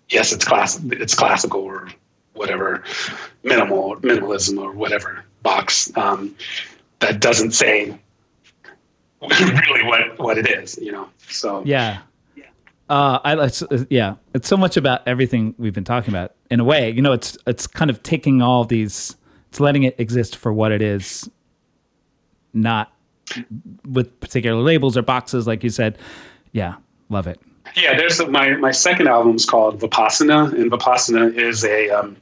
Yes, 0.10 0.32
it's 0.32 0.46
class. 0.46 0.80
It's 0.84 1.16
classical 1.16 1.62
or 1.62 1.90
whatever, 2.34 2.84
minimal 3.44 3.96
minimalism 3.98 4.62
or 4.62 4.74
whatever 4.74 5.26
box. 5.42 5.96
Um, 5.98 6.36
that 7.00 7.22
doesn't 7.22 7.52
say 7.52 7.98
really 9.22 9.84
what 9.84 10.20
what 10.20 10.38
it 10.38 10.48
is. 10.48 10.78
You 10.78 10.92
know. 10.92 11.10
So 11.30 11.64
yeah. 11.66 12.02
Uh, 12.88 13.20
I 13.24 13.46
it's, 13.46 13.64
uh, 13.64 13.84
yeah, 13.90 14.16
it's 14.36 14.48
so 14.48 14.56
much 14.56 14.78
about 14.78 15.02
everything 15.08 15.56
we've 15.58 15.74
been 15.74 15.84
talking 15.84 16.14
about. 16.14 16.36
In 16.52 16.60
a 16.60 16.64
way, 16.64 16.92
you 16.92 17.02
know, 17.02 17.14
it's 17.14 17.36
it's 17.48 17.66
kind 17.66 17.90
of 17.90 18.04
taking 18.04 18.44
all 18.44 18.64
these, 18.64 19.16
it's 19.50 19.60
letting 19.60 19.82
it 19.82 19.96
exist 20.00 20.36
for 20.36 20.54
what 20.54 20.72
it 20.72 20.84
is, 20.84 21.28
not 22.54 22.94
with 23.90 24.20
particular 24.20 24.62
labels 24.62 24.96
or 24.96 25.02
boxes, 25.02 25.48
like 25.48 25.64
you 25.64 25.72
said. 25.72 25.98
Yeah, 26.52 26.76
love 27.10 27.26
it. 27.26 27.40
Yeah, 27.76 27.98
there's 27.98 28.26
my 28.28 28.56
my 28.56 28.72
second 28.72 29.08
album 29.08 29.36
is 29.36 29.46
called 29.46 29.80
Vipassana, 29.80 30.54
and 30.54 30.72
Vipassana 30.72 31.34
is 31.36 31.64
a 31.66 31.90
um, 31.90 32.18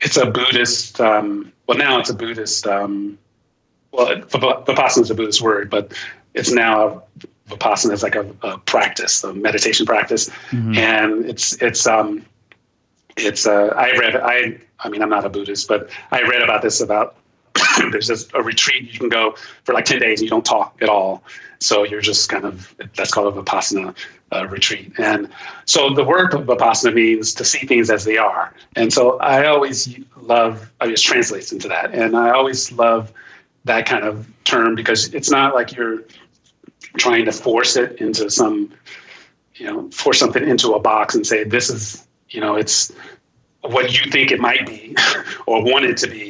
it's 0.00 0.16
a 0.16 0.26
Buddhist. 0.26 1.00
Um, 1.00 1.52
well, 1.66 1.78
now 1.78 1.98
it's 1.98 2.10
a 2.10 2.14
Buddhist. 2.14 2.66
Um, 2.66 3.18
well, 3.92 4.06
Vipassana 4.06 5.02
is 5.02 5.10
a 5.10 5.14
Buddhist 5.14 5.42
word, 5.42 5.68
but 5.68 5.92
it's 6.34 6.50
now 6.50 7.02
vipassana 7.48 7.92
is 7.92 8.02
like 8.02 8.14
a, 8.14 8.26
a 8.42 8.58
practice, 8.58 9.24
a 9.24 9.32
meditation 9.32 9.86
practice, 9.86 10.28
mm-hmm. 10.50 10.76
and 10.76 11.24
it's 11.26 11.60
it's 11.62 11.86
um 11.86 12.24
it's 13.16 13.46
uh, 13.46 13.68
I 13.76 13.92
read 13.92 14.16
I 14.16 14.58
I 14.80 14.88
mean 14.88 15.02
I'm 15.02 15.08
not 15.08 15.24
a 15.24 15.28
Buddhist, 15.28 15.68
but 15.68 15.90
I 16.10 16.22
read 16.22 16.42
about 16.42 16.62
this 16.62 16.80
about 16.80 17.16
there's 17.92 18.08
just 18.08 18.30
a 18.34 18.42
retreat 18.42 18.92
you 18.92 18.98
can 18.98 19.08
go 19.08 19.34
for 19.64 19.74
like 19.74 19.84
10 19.84 20.00
days 20.00 20.20
and 20.20 20.26
you 20.26 20.30
don't 20.30 20.44
talk 20.44 20.76
at 20.80 20.88
all. 20.88 21.22
So 21.60 21.84
you're 21.84 22.00
just 22.00 22.28
kind 22.28 22.44
of 22.44 22.74
that's 22.94 23.10
called 23.10 23.36
a 23.36 23.42
vipassana 23.42 23.96
uh, 24.32 24.46
retreat. 24.48 24.92
And 24.98 25.28
so 25.64 25.92
the 25.92 26.04
word 26.04 26.30
vipassana 26.30 26.94
means 26.94 27.34
to 27.34 27.44
see 27.44 27.66
things 27.66 27.90
as 27.90 28.04
they 28.04 28.16
are. 28.16 28.54
And 28.76 28.92
so 28.92 29.18
i 29.18 29.46
always 29.46 29.98
love 30.16 30.70
i 30.80 30.86
just 30.86 31.04
translates 31.04 31.52
into 31.52 31.68
that. 31.68 31.94
And 31.94 32.16
i 32.16 32.30
always 32.30 32.70
love 32.72 33.12
that 33.64 33.86
kind 33.86 34.04
of 34.04 34.28
term 34.44 34.74
because 34.74 35.12
it's 35.14 35.30
not 35.30 35.54
like 35.54 35.74
you're 35.74 36.04
trying 36.96 37.24
to 37.24 37.32
force 37.32 37.76
it 37.76 38.00
into 38.00 38.30
some, 38.30 38.72
you 39.54 39.66
know, 39.66 39.90
force 39.90 40.18
something 40.18 40.46
into 40.46 40.72
a 40.72 40.80
box 40.80 41.14
and 41.14 41.26
say 41.26 41.44
this 41.44 41.70
is, 41.70 42.06
you 42.30 42.40
know, 42.40 42.56
it's 42.56 42.92
what 43.62 43.92
you 43.92 44.10
think 44.10 44.30
it 44.30 44.40
might 44.40 44.66
be 44.66 44.96
or 45.46 45.62
want 45.62 45.84
it 45.84 45.96
to 45.98 46.08
be. 46.08 46.27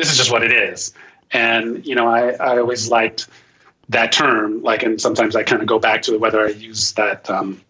This 0.00 0.10
is 0.10 0.16
just 0.16 0.32
what 0.32 0.42
it 0.42 0.50
is. 0.50 0.94
And 1.32 1.86
you 1.86 1.94
know, 1.94 2.08
I, 2.08 2.30
I 2.30 2.58
always 2.58 2.90
liked 2.90 3.28
that 3.90 4.12
term. 4.12 4.62
Like, 4.62 4.82
and 4.82 4.98
sometimes 4.98 5.36
I 5.36 5.42
kind 5.42 5.60
of 5.60 5.68
go 5.68 5.78
back 5.78 6.00
to 6.02 6.14
it 6.14 6.20
whether 6.20 6.40
I 6.40 6.48
use 6.48 6.92
that 6.92 7.28
um, 7.28 7.60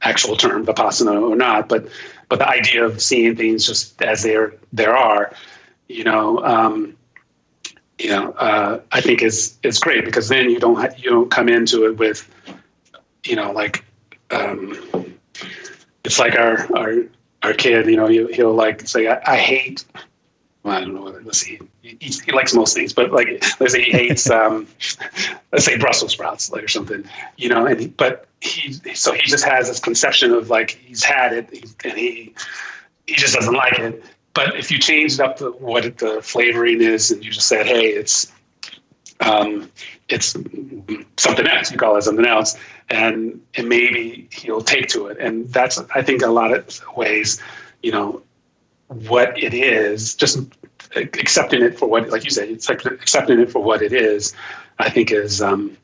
actual 0.00 0.34
term 0.34 0.64
vipassana 0.64 1.20
or 1.20 1.36
not. 1.36 1.68
But 1.68 1.88
but 2.30 2.38
the 2.38 2.48
idea 2.48 2.86
of 2.86 3.02
seeing 3.02 3.36
things 3.36 3.66
just 3.66 4.00
as 4.00 4.22
there 4.22 4.54
there 4.72 4.96
are, 4.96 5.30
you 5.88 6.04
know, 6.04 6.42
um, 6.42 6.96
you 7.98 8.08
know, 8.08 8.32
uh, 8.32 8.80
I 8.90 9.02
think 9.02 9.20
is 9.20 9.58
is 9.62 9.78
great 9.78 10.06
because 10.06 10.30
then 10.30 10.48
you 10.48 10.58
don't 10.58 10.76
ha- 10.76 10.94
you 10.96 11.10
don't 11.10 11.30
come 11.30 11.50
into 11.50 11.84
it 11.84 11.98
with, 11.98 12.26
you 13.24 13.36
know, 13.36 13.52
like 13.52 13.84
um, 14.30 14.74
it's 16.02 16.18
like 16.18 16.34
our 16.34 16.66
our 16.74 16.94
our 17.42 17.52
kid, 17.52 17.90
you 17.90 17.96
know, 17.96 18.06
he, 18.06 18.26
he'll 18.32 18.54
like 18.54 18.88
say, 18.88 19.08
I, 19.08 19.20
I 19.26 19.36
hate 19.36 19.84
I 20.64 20.80
don't 20.80 20.94
know. 20.94 21.04
Let's 21.04 21.38
see. 21.38 21.58
He, 21.82 21.96
he, 22.00 22.32
likes 22.32 22.54
most 22.54 22.74
things, 22.74 22.92
but 22.92 23.10
like, 23.10 23.42
let's 23.58 23.72
say 23.72 23.82
he 23.82 23.90
hates, 23.90 24.30
um, 24.40 24.68
let's 25.50 25.64
say 25.64 25.76
Brussels 25.76 26.12
sprouts, 26.12 26.52
like 26.52 26.62
or 26.62 26.68
something, 26.68 27.04
you 27.36 27.48
know. 27.48 27.66
And 27.66 27.80
he, 27.80 27.86
but 27.88 28.26
he, 28.40 28.72
so 28.94 29.12
he 29.12 29.22
just 29.22 29.44
has 29.44 29.68
this 29.68 29.80
conception 29.80 30.32
of 30.32 30.50
like 30.50 30.72
he's 30.84 31.02
had 31.02 31.32
it, 31.32 31.50
and 31.84 31.98
he 31.98 32.34
he 33.06 33.14
just 33.14 33.34
doesn't 33.34 33.54
like 33.54 33.78
it. 33.78 34.04
But 34.34 34.56
if 34.56 34.70
you 34.70 34.78
changed 34.78 35.20
up 35.20 35.38
the, 35.38 35.50
what 35.50 35.98
the 35.98 36.22
flavoring 36.22 36.80
is, 36.80 37.10
and 37.10 37.24
you 37.24 37.30
just 37.30 37.48
said, 37.48 37.66
hey, 37.66 37.88
it's 37.88 38.32
um, 39.20 39.70
it's 40.08 40.36
something 41.16 41.46
else. 41.46 41.70
You 41.70 41.78
call 41.78 41.96
it 41.96 42.02
something 42.02 42.26
else, 42.26 42.56
and 42.88 43.40
and 43.56 43.68
maybe 43.68 44.28
he'll 44.32 44.62
take 44.62 44.88
to 44.88 45.06
it. 45.06 45.18
And 45.18 45.48
that's 45.48 45.78
I 45.94 46.02
think 46.02 46.22
a 46.22 46.30
lot 46.30 46.52
of 46.52 46.80
ways, 46.96 47.40
you 47.82 47.92
know, 47.92 48.22
what 48.92 49.36
it 49.42 49.54
is, 49.54 50.14
just 50.14 50.38
accepting 50.96 51.62
it 51.62 51.78
for 51.78 51.88
what, 51.88 52.08
like 52.10 52.24
you 52.24 52.30
said, 52.30 52.48
it's 52.48 52.68
like 52.68 52.84
accepting 52.84 53.40
it 53.40 53.50
for 53.50 53.62
what 53.62 53.82
it 53.82 53.92
is. 53.92 54.34
I 54.78 54.90
think 54.90 55.10
is 55.10 55.40
um, 55.40 55.76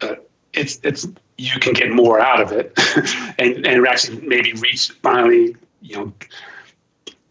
uh, 0.00 0.16
it's 0.52 0.78
it's 0.82 1.06
you 1.36 1.58
can 1.60 1.72
get 1.72 1.90
more 1.90 2.20
out 2.20 2.40
of 2.40 2.52
it, 2.52 2.78
and 3.38 3.66
and 3.66 3.86
actually 3.86 4.20
maybe 4.26 4.52
reach 4.54 4.90
finally, 5.02 5.56
you 5.80 5.96
know, 5.96 6.12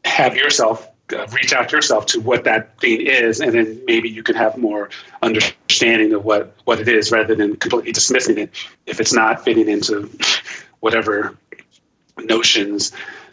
have 0.06 0.36
yourself 0.36 0.90
uh, 1.14 1.28
reach 1.28 1.54
out 1.54 1.72
yourself 1.72 2.06
to 2.08 2.20
what 2.20 2.44
that 2.46 2.80
thing 2.80 3.02
is, 3.02 3.40
and 3.40 3.54
then 3.54 3.82
maybe 3.86 4.10
you 4.10 4.24
can 4.24 4.36
have 4.36 4.58
more 4.58 4.90
understanding 5.22 6.14
of 6.14 6.26
what 6.26 6.56
what 6.66 6.80
it 6.80 6.88
is, 6.88 7.12
rather 7.12 7.36
than 7.36 7.56
completely 7.58 7.92
dismissing 7.92 8.38
it 8.38 8.50
if 8.86 9.00
it's 9.00 9.14
not 9.14 9.44
fitting 9.44 9.70
into 9.70 10.10
whatever 10.80 11.38
notions 12.20 12.92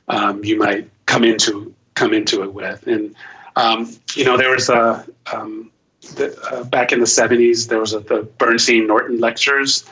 um, 0.09 0.45
you 0.45 0.59
might 0.59 0.89
come 1.15 1.25
into 1.25 1.73
come 1.95 2.13
into 2.13 2.43
it 2.43 2.53
with. 2.53 2.87
And 2.87 3.15
um, 3.57 3.91
you 4.15 4.25
know, 4.25 4.37
there 4.37 4.51
was 4.51 4.69
a 4.69 5.07
um, 5.33 5.71
the, 6.17 6.37
uh, 6.51 6.65
back 6.65 6.93
in 6.93 6.99
the 6.99 7.07
'70s. 7.07 7.69
There 7.69 7.79
was 7.79 7.95
a, 7.95 8.01
the 8.01 8.23
Bernstein 8.39 8.87
Norton 8.87 9.21
lectures 9.21 9.89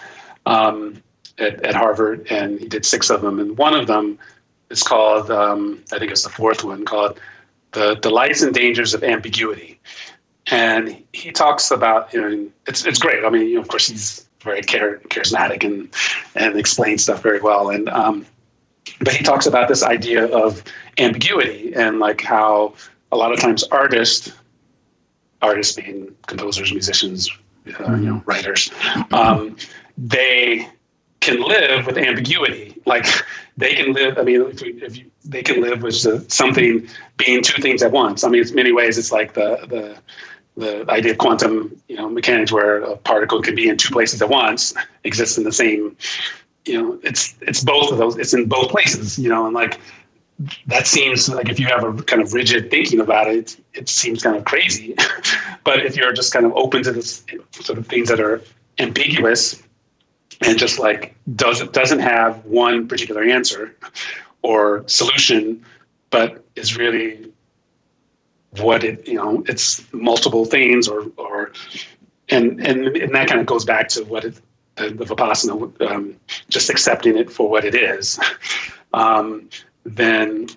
um, 0.46 1.00
at, 1.38 1.64
at, 1.64 1.74
Harvard, 1.74 2.26
and 2.28 2.58
he 2.58 2.66
did 2.66 2.84
six 2.84 3.08
of 3.08 3.22
them. 3.22 3.38
And 3.38 3.56
one 3.56 3.74
of 3.74 3.86
them 3.86 4.18
is 4.70 4.82
called, 4.82 5.30
um, 5.30 5.84
I 5.92 5.98
think 5.98 6.10
it's 6.10 6.24
the 6.24 6.30
fourth 6.30 6.64
one, 6.64 6.84
called 6.84 7.20
"The 7.70 7.94
Delights 7.94 8.42
and 8.42 8.52
Dangers 8.52 8.92
of 8.92 9.04
Ambiguity." 9.04 9.78
And 10.50 11.00
he 11.12 11.30
talks 11.30 11.70
about, 11.70 12.12
you 12.12 12.20
know, 12.20 12.50
it's 12.66 12.84
it's 12.84 12.98
great. 12.98 13.24
I 13.24 13.30
mean, 13.30 13.46
you 13.46 13.54
know, 13.54 13.60
of 13.60 13.68
course, 13.68 13.86
he's 13.86 14.26
very 14.40 14.60
charismatic 14.62 15.62
and 15.62 15.88
and 16.34 16.58
explains 16.58 17.04
stuff 17.04 17.22
very 17.22 17.40
well. 17.40 17.70
And 17.70 17.88
um, 17.90 18.26
but 19.00 19.14
he 19.14 19.24
talks 19.24 19.46
about 19.46 19.68
this 19.68 19.82
idea 19.82 20.26
of 20.26 20.62
ambiguity 20.98 21.72
and 21.74 21.98
like 21.98 22.20
how 22.20 22.74
a 23.10 23.16
lot 23.16 23.32
of 23.32 23.38
times 23.38 23.62
artists 23.64 24.32
artists 25.40 25.74
being 25.74 26.14
composers 26.26 26.72
musicians 26.72 27.30
uh, 27.30 27.70
you 27.70 27.72
know 27.72 28.14
mm-hmm. 28.14 28.30
writers 28.30 28.70
um, 29.12 29.56
they 29.96 30.68
can 31.20 31.40
live 31.42 31.86
with 31.86 31.96
ambiguity 31.96 32.76
like 32.86 33.06
they 33.56 33.74
can 33.74 33.92
live 33.92 34.18
i 34.18 34.22
mean 34.22 34.42
if, 34.42 34.62
you, 34.62 34.78
if 34.82 34.96
you, 34.96 35.10
they 35.24 35.42
can 35.42 35.60
live 35.60 35.82
with 35.82 36.32
something 36.32 36.86
being 37.16 37.42
two 37.42 37.60
things 37.62 37.82
at 37.82 37.92
once 37.92 38.24
i 38.24 38.28
mean 38.28 38.46
in 38.46 38.54
many 38.54 38.72
ways 38.72 38.98
it's 38.98 39.12
like 39.12 39.34
the 39.34 39.58
the 39.68 39.96
the 40.56 40.84
idea 40.90 41.12
of 41.12 41.18
quantum 41.18 41.74
you 41.88 41.96
know 41.96 42.08
mechanics 42.08 42.52
where 42.52 42.82
a 42.82 42.96
particle 42.98 43.40
can 43.40 43.54
be 43.54 43.68
in 43.68 43.76
two 43.76 43.92
places 43.92 44.20
at 44.20 44.28
once 44.28 44.74
exists 45.04 45.38
in 45.38 45.44
the 45.44 45.52
same 45.52 45.96
you 46.64 46.80
know, 46.80 46.98
it's 47.02 47.34
it's 47.40 47.62
both 47.64 47.90
of 47.90 47.98
those. 47.98 48.16
It's 48.18 48.34
in 48.34 48.46
both 48.46 48.70
places, 48.70 49.18
you 49.18 49.28
know, 49.28 49.46
and 49.46 49.54
like 49.54 49.80
that 50.66 50.86
seems 50.86 51.28
like 51.28 51.48
if 51.48 51.58
you 51.60 51.66
have 51.66 51.84
a 51.84 52.02
kind 52.02 52.22
of 52.22 52.32
rigid 52.32 52.70
thinking 52.70 53.00
about 53.00 53.28
it, 53.28 53.56
it 53.74 53.88
seems 53.88 54.22
kind 54.22 54.36
of 54.36 54.44
crazy. 54.44 54.94
but 55.64 55.84
if 55.84 55.96
you're 55.96 56.12
just 56.12 56.32
kind 56.32 56.46
of 56.46 56.52
open 56.54 56.82
to 56.84 56.92
this 56.92 57.24
sort 57.52 57.78
of 57.78 57.86
things 57.86 58.08
that 58.08 58.20
are 58.20 58.42
ambiguous 58.78 59.62
and 60.40 60.58
just 60.58 60.78
like 60.78 61.14
doesn't 61.36 61.72
doesn't 61.72 62.00
have 62.00 62.44
one 62.44 62.88
particular 62.88 63.22
answer 63.22 63.74
or 64.42 64.84
solution, 64.86 65.64
but 66.10 66.44
is 66.56 66.76
really 66.76 67.32
what 68.58 68.84
it 68.84 69.06
you 69.08 69.14
know 69.14 69.42
it's 69.46 69.82
multiple 69.92 70.44
things 70.44 70.86
or 70.86 71.06
or 71.16 71.52
and 72.28 72.60
and 72.66 72.96
and 72.96 73.14
that 73.14 73.28
kind 73.28 73.40
of 73.40 73.46
goes 73.46 73.64
back 73.64 73.88
to 73.88 74.02
what 74.04 74.24
it 74.24 74.40
the, 74.76 74.90
the 74.90 75.04
vipassana, 75.04 75.90
um, 75.90 76.16
just 76.48 76.70
accepting 76.70 77.16
it 77.16 77.30
for 77.30 77.48
what 77.48 77.64
it 77.64 77.74
is, 77.74 78.18
um, 78.94 79.48
then 79.84 80.48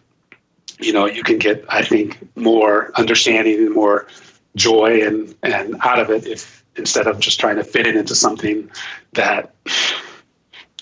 you 0.80 0.94
know 0.94 1.06
you 1.06 1.24
can 1.24 1.38
get, 1.38 1.64
I 1.70 1.84
think, 1.84 2.18
more 2.36 2.92
understanding 2.96 3.66
and 3.66 3.74
more 3.74 4.08
joy 4.56 5.06
and 5.06 5.36
and 5.44 5.76
out 5.82 6.00
of 6.00 6.10
it 6.10 6.26
if 6.26 6.64
instead 6.78 7.08
of 7.08 7.20
just 7.20 7.40
trying 7.40 7.56
to 7.58 7.64
fit 7.64 7.88
it 7.88 7.96
into 7.96 8.16
something 8.16 8.70
that 9.14 9.54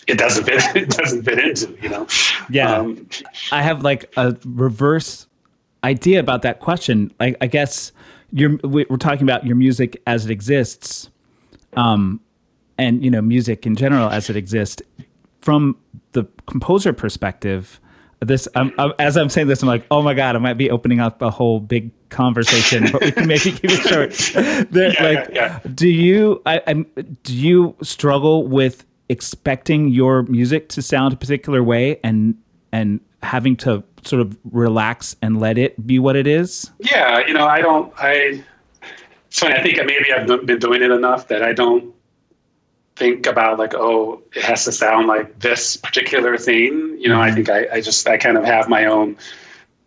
it 0.08 0.18
doesn't 0.18 0.46
fit 0.46 0.62
it 0.76 0.90
doesn't 0.90 1.24
fit 1.24 1.40
into 1.40 1.76
you 1.82 1.90
know? 1.90 2.08
Yeah. 2.50 2.76
Um, 2.76 3.08
i 3.52 3.62
have 3.62 3.84
like 3.84 4.12
a 4.18 4.36
reverse 4.46 5.28
idea 5.84 6.20
about 6.20 6.44
that 6.44 6.60
question. 6.60 7.14
Like 7.20 7.38
i 7.42 7.48
guess 7.48 7.92
you're 8.32 8.58
we're 8.64 8.98
talking 8.98 9.24
about 9.24 9.46
your 9.46 9.56
music 9.56 10.02
as 10.08 10.26
it 10.26 10.32
exists. 10.32 11.10
Um 11.76 12.20
and 12.78 13.04
you 13.04 13.12
know 13.12 13.22
music 13.22 13.66
in 13.66 13.76
general 13.76 14.10
as 14.10 14.30
it 14.30 14.36
exists 14.36 14.82
from 15.42 15.78
the 16.14 16.26
composer 16.46 16.94
perspective 16.94 17.80
this 18.20 18.48
I'm, 18.56 18.74
I'm, 18.78 18.94
as 19.00 19.18
i'm 19.18 19.30
saying 19.30 19.48
this 19.48 19.62
i'm 19.62 19.68
like 19.68 19.86
oh 19.92 20.02
my 20.02 20.14
god 20.14 20.36
i 20.36 20.40
might 20.40 20.56
be 20.56 20.70
opening 20.70 21.00
up 21.00 21.22
a 21.22 21.30
whole 21.30 21.60
big 21.60 21.92
conversation 22.10 22.92
but 22.92 23.02
we 23.02 23.12
can 23.12 23.28
maybe 23.28 23.52
keep 23.52 23.66
it 23.66 23.82
short 23.82 24.36
yeah, 24.36 25.04
like 25.04 25.30
yeah, 25.34 25.60
yeah. 25.64 25.72
do 25.74 25.88
you 25.88 26.42
I, 26.46 26.62
I, 26.66 26.74
do 27.24 27.36
you 27.36 27.76
struggle 27.82 28.48
with 28.48 28.86
expecting 29.10 29.90
your 29.90 30.24
music 30.24 30.70
to 30.70 30.82
sound 30.82 31.14
a 31.14 31.18
particular 31.18 31.64
way 31.64 32.00
and 32.04 32.36
and 32.72 33.00
having 33.22 33.56
to 33.56 33.84
sort 34.04 34.22
of 34.22 34.38
relax 34.52 35.16
and 35.22 35.40
let 35.40 35.58
it 35.58 35.86
be 35.86 36.00
what 36.00 36.16
it 36.16 36.28
is 36.28 36.72
yeah 36.80 37.26
you 37.28 37.34
know 37.34 37.48
i 37.48 37.60
don't 37.60 37.92
i 37.98 38.44
funny 39.30 39.56
i 39.56 39.62
think 39.62 39.78
maybe 39.86 40.14
i've 40.14 40.28
been 40.46 40.60
doing 40.60 40.82
it 40.82 40.92
enough 40.92 41.28
that 41.28 41.44
i 41.44 41.52
don't 41.52 41.94
think 42.96 43.26
about 43.26 43.58
like 43.58 43.74
oh 43.74 44.22
it 44.36 44.44
has 44.44 44.66
to 44.66 44.72
sound 44.72 45.08
like 45.08 45.40
this 45.40 45.78
particular 45.78 46.38
thing 46.38 46.96
you 47.00 47.10
know 47.10 47.20
i 47.20 47.28
mm-hmm. 47.28 47.44
think 47.44 47.50
I, 47.50 47.78
I 47.78 47.82
just 47.82 48.08
i 48.08 48.18
kind 48.18 48.38
of 48.38 48.46
have 48.46 48.70
my 48.70 48.86
own 48.86 49.18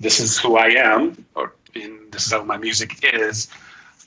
this 0.01 0.19
is 0.19 0.39
who 0.39 0.57
i 0.57 0.67
am 0.67 1.25
or 1.35 1.53
this 2.11 2.27
is 2.27 2.33
how 2.33 2.43
my 2.43 2.57
music 2.57 2.99
is. 3.15 3.49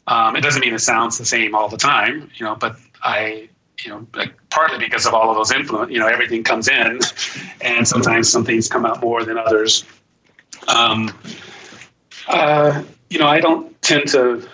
Um, 0.08 0.36
it 0.36 0.42
doesn't 0.42 0.62
mean 0.62 0.74
it 0.74 0.80
sounds 0.80 1.18
the 1.18 1.26
same 1.26 1.54
all 1.54 1.70
the 1.70 1.78
time 1.78 2.32
you 2.34 2.44
know 2.44 2.56
but 2.56 2.76
i 3.04 3.48
you 3.84 3.92
know 3.92 4.08
like 4.16 4.34
partly 4.50 4.80
because 4.80 5.06
of 5.06 5.14
all 5.14 5.30
of 5.30 5.36
those 5.36 5.52
influence 5.52 5.92
you 5.92 6.00
know 6.00 6.08
everything 6.08 6.44
comes 6.44 6.68
in 6.68 7.00
and 7.62 7.88
sometimes 7.88 8.28
some 8.32 8.44
things 8.44 8.68
come 8.68 8.86
out 8.86 9.02
more 9.02 9.24
than 9.24 9.38
others. 9.38 9.86
Um, 10.68 11.14
uh, 12.28 12.84
you 13.10 13.20
know 13.20 13.28
i 13.28 13.40
don't 13.40 13.80
tend 13.84 14.08
to 14.08 14.48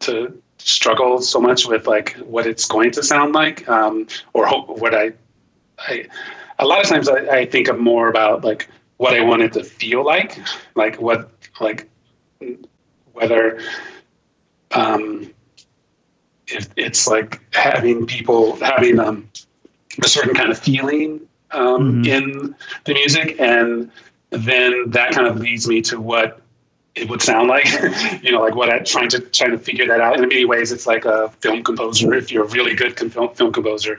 to 0.00 0.42
struggle 0.66 1.20
so 1.20 1.40
much 1.40 1.66
with 1.66 1.86
like 1.86 2.14
what 2.18 2.46
it's 2.46 2.66
going 2.66 2.90
to 2.92 3.02
sound 3.02 3.34
like 3.34 3.68
um, 3.68 4.06
or 4.32 4.46
hope 4.46 4.68
what 4.78 4.94
I, 4.94 5.12
I 5.78 6.06
a 6.58 6.66
lot 6.66 6.82
of 6.82 6.88
times 6.88 7.08
I, 7.08 7.26
I, 7.28 7.46
think 7.46 7.68
of 7.68 7.78
more 7.78 8.08
about 8.08 8.44
like 8.44 8.68
what 8.98 9.14
I 9.14 9.22
wanted 9.22 9.52
to 9.54 9.64
feel 9.64 10.04
like 10.04 10.38
like 10.74 11.00
what 11.00 11.30
like 11.60 11.88
whether 13.12 13.60
um, 14.72 15.32
if 16.46 16.68
it's 16.76 17.06
like 17.06 17.40
having 17.54 18.06
people 18.06 18.56
having 18.56 18.98
um, 18.98 19.28
a 20.02 20.08
certain 20.08 20.34
kind 20.34 20.50
of 20.50 20.58
feeling 20.58 21.20
um, 21.52 22.02
mm-hmm. 22.02 22.04
in 22.04 22.54
the 22.84 22.94
music 22.94 23.36
and 23.40 23.90
then 24.30 24.90
that 24.90 25.12
kind 25.12 25.26
of 25.26 25.38
leads 25.40 25.66
me 25.66 25.80
to 25.82 26.00
what 26.00 26.40
it 27.00 27.08
would 27.08 27.22
sound 27.22 27.48
like, 27.48 27.66
you 28.22 28.30
know, 28.30 28.40
like 28.40 28.54
what 28.54 28.70
I'm 28.70 28.84
trying 28.84 29.08
to 29.10 29.20
trying 29.20 29.52
to 29.52 29.58
figure 29.58 29.86
that 29.86 30.00
out. 30.00 30.16
In 30.16 30.28
many 30.28 30.44
ways, 30.44 30.70
it's 30.70 30.86
like 30.86 31.04
a 31.04 31.30
film 31.40 31.64
composer. 31.64 32.14
If 32.14 32.30
you're 32.30 32.44
a 32.44 32.48
really 32.48 32.74
good 32.74 32.96
film, 32.98 33.30
film 33.34 33.52
composer, 33.52 33.98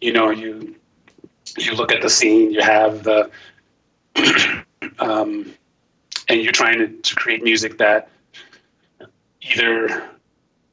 you 0.00 0.12
know, 0.12 0.30
you 0.30 0.74
you 1.58 1.74
look 1.74 1.92
at 1.92 2.02
the 2.02 2.10
scene, 2.10 2.52
you 2.52 2.62
have 2.62 3.02
the, 3.02 3.30
um, 4.98 5.52
and 6.28 6.40
you're 6.40 6.52
trying 6.52 6.78
to, 6.78 6.88
to 6.88 7.14
create 7.14 7.42
music 7.42 7.78
that 7.78 8.08
either 9.42 10.08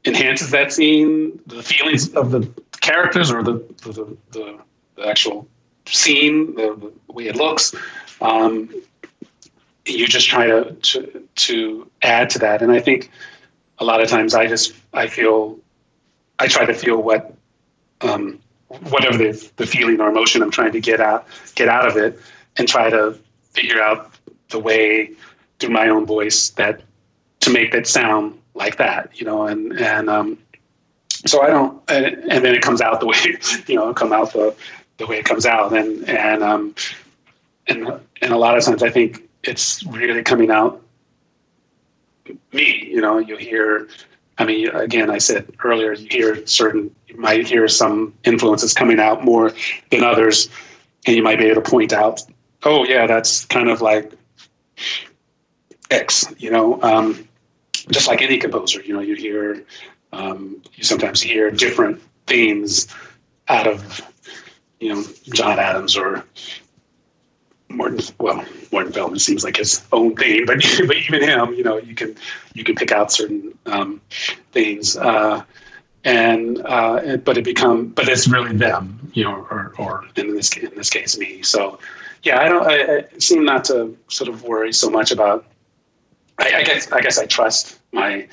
enhances 0.06 0.52
that 0.52 0.74
scene, 0.74 1.40
the 1.48 1.64
feelings 1.64 2.14
of 2.14 2.32
the 2.32 2.48
characters, 2.82 3.32
or 3.32 3.42
the 3.42 3.54
the, 3.82 4.18
the, 4.32 4.60
the 4.96 5.08
actual 5.08 5.48
scene, 5.86 6.56
the, 6.56 6.76
the, 7.08 7.14
way 7.14 7.28
it 7.28 7.36
looks. 7.36 7.74
Um, 8.22 8.70
you 9.86 10.08
just 10.08 10.28
try 10.28 10.48
to, 10.48 10.72
to 10.74 11.28
to 11.36 11.92
add 12.02 12.30
to 12.32 12.40
that, 12.40 12.62
and 12.62 12.72
I 12.72 12.80
think 12.80 13.12
a 13.80 13.86
lot 13.86 14.02
of 14.02 14.10
times 14.10 14.34
I 14.34 14.48
just 14.48 14.74
I 14.94 15.08
feel 15.08 15.58
I 16.40 16.48
try 16.48 16.66
to 16.66 16.74
feel 16.74 17.02
what 17.02 17.34
um, 18.02 18.40
whatever 18.90 19.18
the, 19.18 19.52
the 19.58 19.66
feeling 19.66 20.00
or 20.00 20.10
emotion 20.10 20.42
I'm 20.42 20.52
trying 20.52 20.72
to 20.74 20.82
get 20.82 21.00
out 21.00 21.28
get 21.56 21.68
out 21.68 21.88
of 21.88 21.98
it, 21.98 22.20
and 22.58 22.68
try 22.68 22.90
to 22.90 23.18
figure 23.52 23.82
out 23.82 24.12
the 24.50 24.60
way 24.60 25.12
through 25.60 25.72
my 25.74 25.90
own 25.90 26.06
voice 26.06 26.50
that 26.52 26.82
to 27.42 27.50
make 27.50 27.74
it 27.74 27.88
sound 27.88 28.40
like 28.54 28.78
that, 28.78 29.10
you 29.20 29.26
know, 29.26 29.48
and 29.48 29.74
and 29.80 30.10
um, 30.10 30.38
so 31.26 31.42
I 31.42 31.48
don't, 31.48 31.82
and, 31.90 32.06
and 32.06 32.46
then 32.46 32.56
it 32.56 32.62
comes 32.62 32.82
out 32.82 33.00
the 33.00 33.08
way 33.08 33.18
you 33.68 33.76
know, 33.76 33.94
come 33.94 34.14
out 34.14 34.34
the 34.34 34.56
the 34.98 35.08
way 35.08 35.20
it 35.20 35.26
comes 35.26 35.46
out, 35.46 35.74
and 35.74 36.08
and 36.08 36.44
um, 36.44 36.76
and 37.68 37.88
and 38.22 38.34
a 38.34 38.38
lot 38.38 38.58
of 38.58 38.64
times 38.64 38.84
I 38.84 38.90
think 38.90 39.23
it's 39.44 39.84
really 39.86 40.24
coming 40.24 40.52
out 40.52 40.82
me. 42.52 42.88
You 42.90 43.02
know, 43.02 43.18
you 43.18 43.38
hear. 43.38 43.88
I 44.38 44.46
mean, 44.46 44.70
again, 44.70 45.12
I 45.12 45.20
said 45.20 45.48
earlier, 45.64 45.94
you 45.94 46.08
hear 46.10 46.48
certain, 46.48 46.94
you 47.08 47.18
might 47.18 47.48
hear 47.48 47.68
some 47.68 48.16
influences 48.24 48.74
coming 48.74 49.00
out 49.00 49.24
more 49.24 49.52
than 49.92 50.04
others, 50.04 50.50
and 51.06 51.16
you 51.16 51.22
might 51.22 51.38
be 51.38 51.46
able 51.46 51.62
to 51.62 51.70
point 51.70 51.94
out, 51.94 52.22
oh 52.64 52.84
yeah, 52.84 53.06
that's 53.06 53.46
kind 53.46 53.70
of 53.70 53.82
like 53.82 54.12
X. 55.92 56.26
You 56.40 56.50
know, 56.50 56.82
um, 56.82 57.28
just 57.92 58.08
like 58.08 58.24
any 58.24 58.40
composer, 58.40 58.82
you 58.82 58.94
know, 58.94 59.02
you 59.02 59.16
hear, 59.16 59.64
um, 60.14 60.62
you 60.74 60.84
sometimes 60.84 61.22
hear 61.22 61.52
different 61.52 62.02
themes 62.26 62.88
out 63.50 63.68
of, 63.68 64.02
you 64.80 64.96
know, 64.96 65.04
John 65.34 65.60
Adams 65.60 65.96
or 65.96 66.26
Morton. 67.76 68.00
Well, 68.20 68.44
Morton 68.72 68.94
Feldman 68.94 69.20
seems 69.20 69.44
like 69.44 69.58
his 69.58 69.84
own 69.92 70.16
thing, 70.16 70.46
but 70.46 70.58
but 70.88 70.98
even 70.98 71.24
him, 71.24 71.54
you 71.54 71.64
know, 71.64 71.78
you 71.78 71.96
can 71.96 72.16
you 72.54 72.64
can 72.64 72.76
pick 72.76 72.92
out 72.92 73.12
certain 73.12 73.58
um, 73.66 74.02
things. 74.52 74.98
Uh, 74.98 75.44
and 76.06 76.62
uh, 76.66 77.16
but 77.18 77.38
it 77.38 77.46
become 77.46 77.88
but 77.88 78.10
it's 78.10 78.28
really 78.28 78.54
them 78.54 79.10
you 79.14 79.24
know 79.24 79.48
or, 79.50 79.74
or 79.78 80.06
in 80.18 80.36
this 80.36 80.52
in 80.58 80.70
this 80.76 80.90
case 80.90 81.18
me 81.18 81.42
so 81.42 81.80
yeah 82.24 82.42
i 82.42 82.50
don't 82.50 82.68
I, 82.68 82.98
I 82.98 83.06
seem 83.20 83.46
not 83.46 83.64
to 83.66 83.98
sort 84.10 84.28
of 84.28 84.44
worry 84.44 84.74
so 84.74 84.90
much 84.90 85.12
about 85.12 85.46
I, 86.40 86.58
I, 86.58 86.64
guess 86.64 86.92
I 86.92 87.02
guess 87.02 87.18
I 87.18 87.26
trust 87.26 87.80
my, 87.92 88.28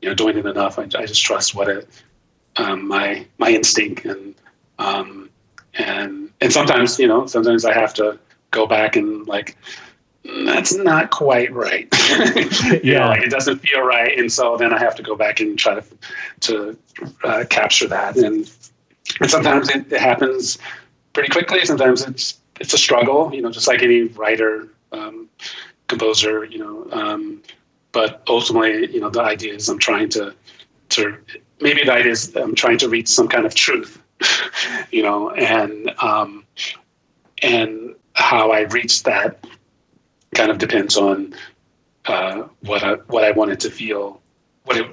you 0.00 0.08
know, 0.08 0.14
doing 0.14 0.36
it 0.38 0.46
enough. 0.46 0.78
I, 0.78 0.82
I 0.82 1.06
just 1.06 1.22
trust 1.22 1.54
what 1.54 1.68
it, 1.68 1.88
um, 2.56 2.86
my 2.86 3.26
my 3.38 3.50
instinct 3.50 4.04
and 4.04 4.34
um, 4.78 5.30
and 5.74 6.30
and 6.40 6.52
sometimes 6.52 6.98
you 6.98 7.06
know 7.06 7.26
sometimes 7.26 7.64
I 7.64 7.72
have 7.72 7.94
to 7.94 8.18
go 8.52 8.66
back 8.66 8.94
and 8.96 9.26
like 9.26 9.56
that's 10.46 10.74
not 10.76 11.10
quite 11.10 11.52
right. 11.52 11.88
yeah. 12.84 12.98
know, 12.98 13.08
like 13.08 13.22
it 13.22 13.30
doesn't 13.30 13.58
feel 13.58 13.82
right, 13.82 14.16
and 14.16 14.32
so 14.32 14.56
then 14.56 14.72
I 14.72 14.78
have 14.78 14.94
to 14.94 15.02
go 15.02 15.16
back 15.16 15.40
and 15.40 15.58
try 15.58 15.74
to 15.74 15.84
to 16.40 16.78
uh, 17.24 17.44
capture 17.50 17.88
that. 17.88 18.16
And 18.16 18.48
and 19.20 19.28
sometimes 19.28 19.68
it, 19.68 19.92
it, 19.92 20.00
happens 20.00 20.58
pretty 21.12 21.28
quickly. 21.30 21.64
Sometimes 21.64 22.06
it's 22.06 22.38
it's 22.60 22.72
a 22.72 22.78
struggle. 22.78 23.34
You 23.34 23.42
know, 23.42 23.50
just 23.50 23.66
like 23.66 23.82
any 23.82 24.04
writer. 24.04 24.68
Um, 24.92 25.28
composer, 25.92 26.44
you 26.44 26.58
know. 26.58 26.88
Um, 26.90 27.42
but 27.92 28.22
ultimately, 28.26 28.92
you 28.92 29.00
know, 29.00 29.10
the 29.10 29.22
idea 29.22 29.54
is 29.54 29.68
I'm 29.68 29.78
trying 29.78 30.08
to, 30.10 30.34
to 30.90 31.18
maybe 31.60 31.84
the 31.84 31.92
idea 31.92 32.12
is 32.12 32.34
I'm 32.34 32.54
trying 32.54 32.78
to 32.78 32.88
reach 32.88 33.08
some 33.08 33.28
kind 33.28 33.44
of 33.44 33.54
truth, 33.54 34.02
you 34.90 35.02
know, 35.02 35.30
and 35.30 35.94
um, 36.00 36.44
and 37.42 37.94
how 38.22 38.52
I 38.52 38.60
reach 38.60 39.02
that 39.02 39.44
kind 40.34 40.50
of 40.50 40.58
depends 40.58 40.96
on 40.96 41.34
uh, 42.06 42.44
what 42.60 42.82
I 42.82 42.94
what 43.08 43.24
I 43.24 43.32
wanted 43.32 43.60
to 43.60 43.70
feel, 43.70 44.20
what 44.64 44.76
it 44.76 44.86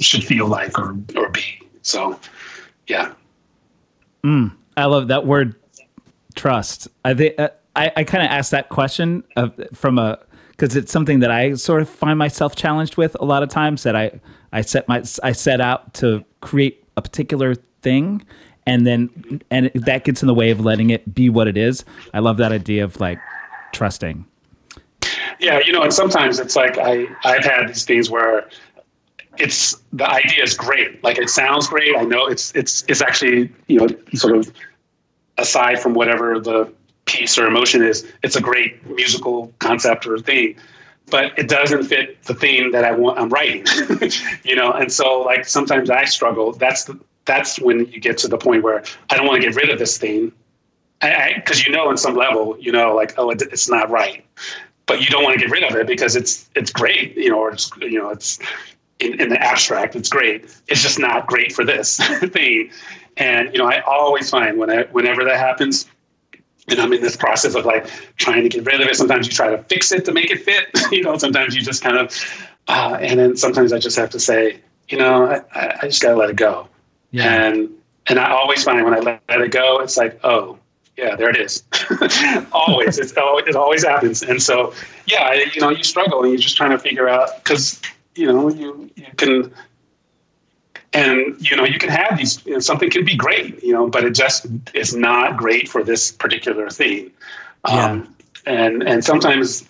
should 0.00 0.24
feel 0.24 0.46
like 0.46 0.78
or 0.78 0.96
or 1.16 1.28
be. 1.28 1.60
So, 1.82 2.18
yeah. 2.86 3.12
Mm, 4.24 4.52
I 4.76 4.86
love 4.86 5.08
that 5.08 5.26
word, 5.26 5.54
trust. 6.34 6.88
I 7.04 7.14
think. 7.14 7.38
Uh, 7.38 7.50
I, 7.74 7.90
I 7.96 8.04
kind 8.04 8.22
of 8.22 8.30
asked 8.30 8.50
that 8.50 8.68
question 8.68 9.24
of, 9.34 9.58
from 9.72 9.98
a 9.98 10.18
because 10.50 10.76
it's 10.76 10.92
something 10.92 11.20
that 11.20 11.30
I 11.30 11.54
sort 11.54 11.80
of 11.80 11.88
find 11.88 12.18
myself 12.18 12.54
challenged 12.54 12.98
with 12.98 13.16
a 13.18 13.24
lot 13.24 13.42
of 13.42 13.48
times 13.48 13.82
that 13.84 13.96
I 13.96 14.20
I 14.52 14.60
set 14.60 14.86
my 14.88 15.02
I 15.22 15.32
set 15.32 15.60
out 15.60 15.94
to 15.94 16.24
create 16.40 16.84
a 16.96 17.02
particular 17.02 17.54
thing 17.54 18.24
and 18.66 18.86
then 18.86 19.42
and 19.50 19.70
that 19.74 20.04
gets 20.04 20.22
in 20.22 20.26
the 20.26 20.34
way 20.34 20.50
of 20.50 20.60
letting 20.60 20.90
it 20.90 21.14
be 21.14 21.28
what 21.28 21.48
it 21.48 21.56
is. 21.56 21.84
I 22.14 22.20
love 22.20 22.36
that 22.38 22.52
idea 22.52 22.84
of 22.84 23.00
like 23.00 23.18
trusting. 23.72 24.24
Yeah, 25.40 25.60
you 25.64 25.72
know, 25.72 25.82
and 25.82 25.92
sometimes 25.92 26.38
it's 26.38 26.56
like 26.56 26.78
I 26.78 27.06
I've 27.24 27.44
had 27.44 27.68
these 27.68 27.84
things 27.84 28.10
where 28.10 28.48
it's 29.38 29.76
the 29.92 30.08
idea 30.08 30.42
is 30.42 30.54
great. 30.54 31.02
Like 31.02 31.18
it 31.18 31.30
sounds 31.30 31.68
great. 31.68 31.96
I 31.96 32.02
know 32.02 32.26
it's 32.26 32.54
it's 32.54 32.84
it's 32.88 33.00
actually, 33.00 33.50
you 33.66 33.80
know, 33.80 33.88
sort 34.14 34.36
of 34.36 34.52
aside 35.38 35.80
from 35.80 35.94
whatever 35.94 36.38
the 36.38 36.72
piece 37.04 37.36
or 37.36 37.46
emotion 37.46 37.82
is 37.82 38.06
it's 38.22 38.36
a 38.36 38.40
great 38.40 38.84
musical 38.86 39.52
concept 39.58 40.06
or 40.06 40.18
thing 40.18 40.54
but 41.10 41.36
it 41.36 41.48
doesn't 41.48 41.82
fit 41.84 42.22
the 42.24 42.34
theme 42.34 42.70
that 42.70 42.84
I 42.84 42.92
want 42.92 43.18
I'm 43.18 43.28
writing 43.28 43.64
you 44.44 44.54
know 44.54 44.72
and 44.72 44.90
so 44.92 45.20
like 45.20 45.44
sometimes 45.46 45.90
I 45.90 46.04
struggle 46.04 46.52
that's 46.52 46.84
the, 46.84 46.98
that's 47.24 47.60
when 47.60 47.86
you 47.86 48.00
get 48.00 48.18
to 48.18 48.28
the 48.28 48.38
point 48.38 48.62
where 48.62 48.82
I 49.10 49.16
don't 49.16 49.26
want 49.26 49.40
to 49.42 49.48
get 49.48 49.56
rid 49.56 49.70
of 49.70 49.78
this 49.78 49.98
thing 49.98 50.32
because 51.00 51.66
you 51.66 51.72
know 51.72 51.88
on 51.88 51.96
some 51.96 52.14
level 52.14 52.56
you 52.60 52.70
know 52.70 52.94
like 52.94 53.14
oh 53.18 53.30
it, 53.30 53.42
it's 53.42 53.68
not 53.68 53.90
right 53.90 54.24
but 54.86 55.00
you 55.00 55.06
don't 55.06 55.24
want 55.24 55.38
to 55.38 55.40
get 55.40 55.50
rid 55.50 55.64
of 55.64 55.76
it 55.76 55.86
because 55.86 56.14
it's 56.16 56.48
it's 56.54 56.70
great 56.70 57.16
you 57.16 57.30
know 57.30 57.38
or 57.38 57.52
it's 57.52 57.70
you 57.80 57.98
know 57.98 58.10
it's 58.10 58.38
in, 59.00 59.20
in 59.20 59.28
the 59.28 59.42
abstract 59.42 59.96
it's 59.96 60.08
great 60.08 60.44
it's 60.68 60.82
just 60.82 60.98
not 60.98 61.26
great 61.26 61.52
for 61.52 61.64
this 61.64 61.96
thing 62.30 62.70
and 63.16 63.52
you 63.52 63.58
know 63.58 63.66
I 63.66 63.80
always 63.80 64.30
find 64.30 64.58
when 64.58 64.70
I, 64.70 64.84
whenever 64.84 65.24
that 65.24 65.38
happens 65.38 65.86
and 66.68 66.80
I'm 66.80 66.92
in 66.92 67.00
this 67.00 67.16
process 67.16 67.54
of 67.54 67.64
like 67.64 67.86
trying 68.16 68.42
to 68.42 68.48
get 68.48 68.64
rid 68.64 68.80
of 68.80 68.88
it. 68.88 68.96
Sometimes 68.96 69.26
you 69.26 69.32
try 69.32 69.50
to 69.50 69.62
fix 69.64 69.92
it 69.92 70.04
to 70.04 70.12
make 70.12 70.30
it 70.30 70.42
fit, 70.42 70.68
you 70.92 71.02
know, 71.02 71.16
sometimes 71.18 71.54
you 71.54 71.62
just 71.62 71.82
kind 71.82 71.96
of, 71.96 72.16
uh, 72.68 72.98
and 73.00 73.18
then 73.18 73.36
sometimes 73.36 73.72
I 73.72 73.78
just 73.78 73.96
have 73.96 74.10
to 74.10 74.20
say, 74.20 74.60
you 74.88 74.98
know, 74.98 75.42
I, 75.54 75.78
I 75.82 75.86
just 75.86 76.02
got 76.02 76.10
to 76.10 76.16
let 76.16 76.30
it 76.30 76.36
go. 76.36 76.68
Yeah. 77.12 77.44
And, 77.44 77.70
and 78.08 78.18
I 78.18 78.30
always 78.30 78.64
find 78.64 78.84
when 78.84 78.94
I 78.94 78.98
let, 78.98 79.22
let 79.28 79.40
it 79.40 79.52
go, 79.52 79.78
it's 79.78 79.96
like, 79.96 80.18
oh, 80.24 80.58
yeah, 80.96 81.16
there 81.16 81.30
it 81.30 81.36
is. 81.36 81.62
always, 82.52 82.98
it's 82.98 83.16
always, 83.16 83.46
it 83.46 83.56
always 83.56 83.84
happens. 83.84 84.22
And 84.22 84.42
so, 84.42 84.74
yeah, 85.06 85.32
you 85.54 85.60
know, 85.60 85.70
you 85.70 85.84
struggle 85.84 86.22
and 86.22 86.30
you're 86.30 86.40
just 86.40 86.56
trying 86.56 86.72
to 86.72 86.78
figure 86.78 87.08
out 87.08 87.42
because 87.42 87.80
you 88.14 88.26
know 88.26 88.48
you 88.48 88.90
you 88.96 89.06
can 89.16 89.52
and 90.92 91.50
you 91.50 91.56
know 91.56 91.64
you 91.64 91.78
can 91.78 91.88
have 91.88 92.18
these 92.18 92.44
you 92.44 92.52
know, 92.52 92.58
something 92.58 92.90
can 92.90 93.04
be 93.04 93.16
great 93.16 93.62
you 93.62 93.72
know 93.72 93.88
but 93.88 94.04
it 94.04 94.14
just 94.14 94.46
is 94.74 94.94
not 94.94 95.36
great 95.36 95.68
for 95.68 95.82
this 95.82 96.12
particular 96.12 96.68
yeah. 96.80 97.06
um, 97.64 98.14
and 98.46 98.82
and 98.82 99.04
sometimes 99.04 99.68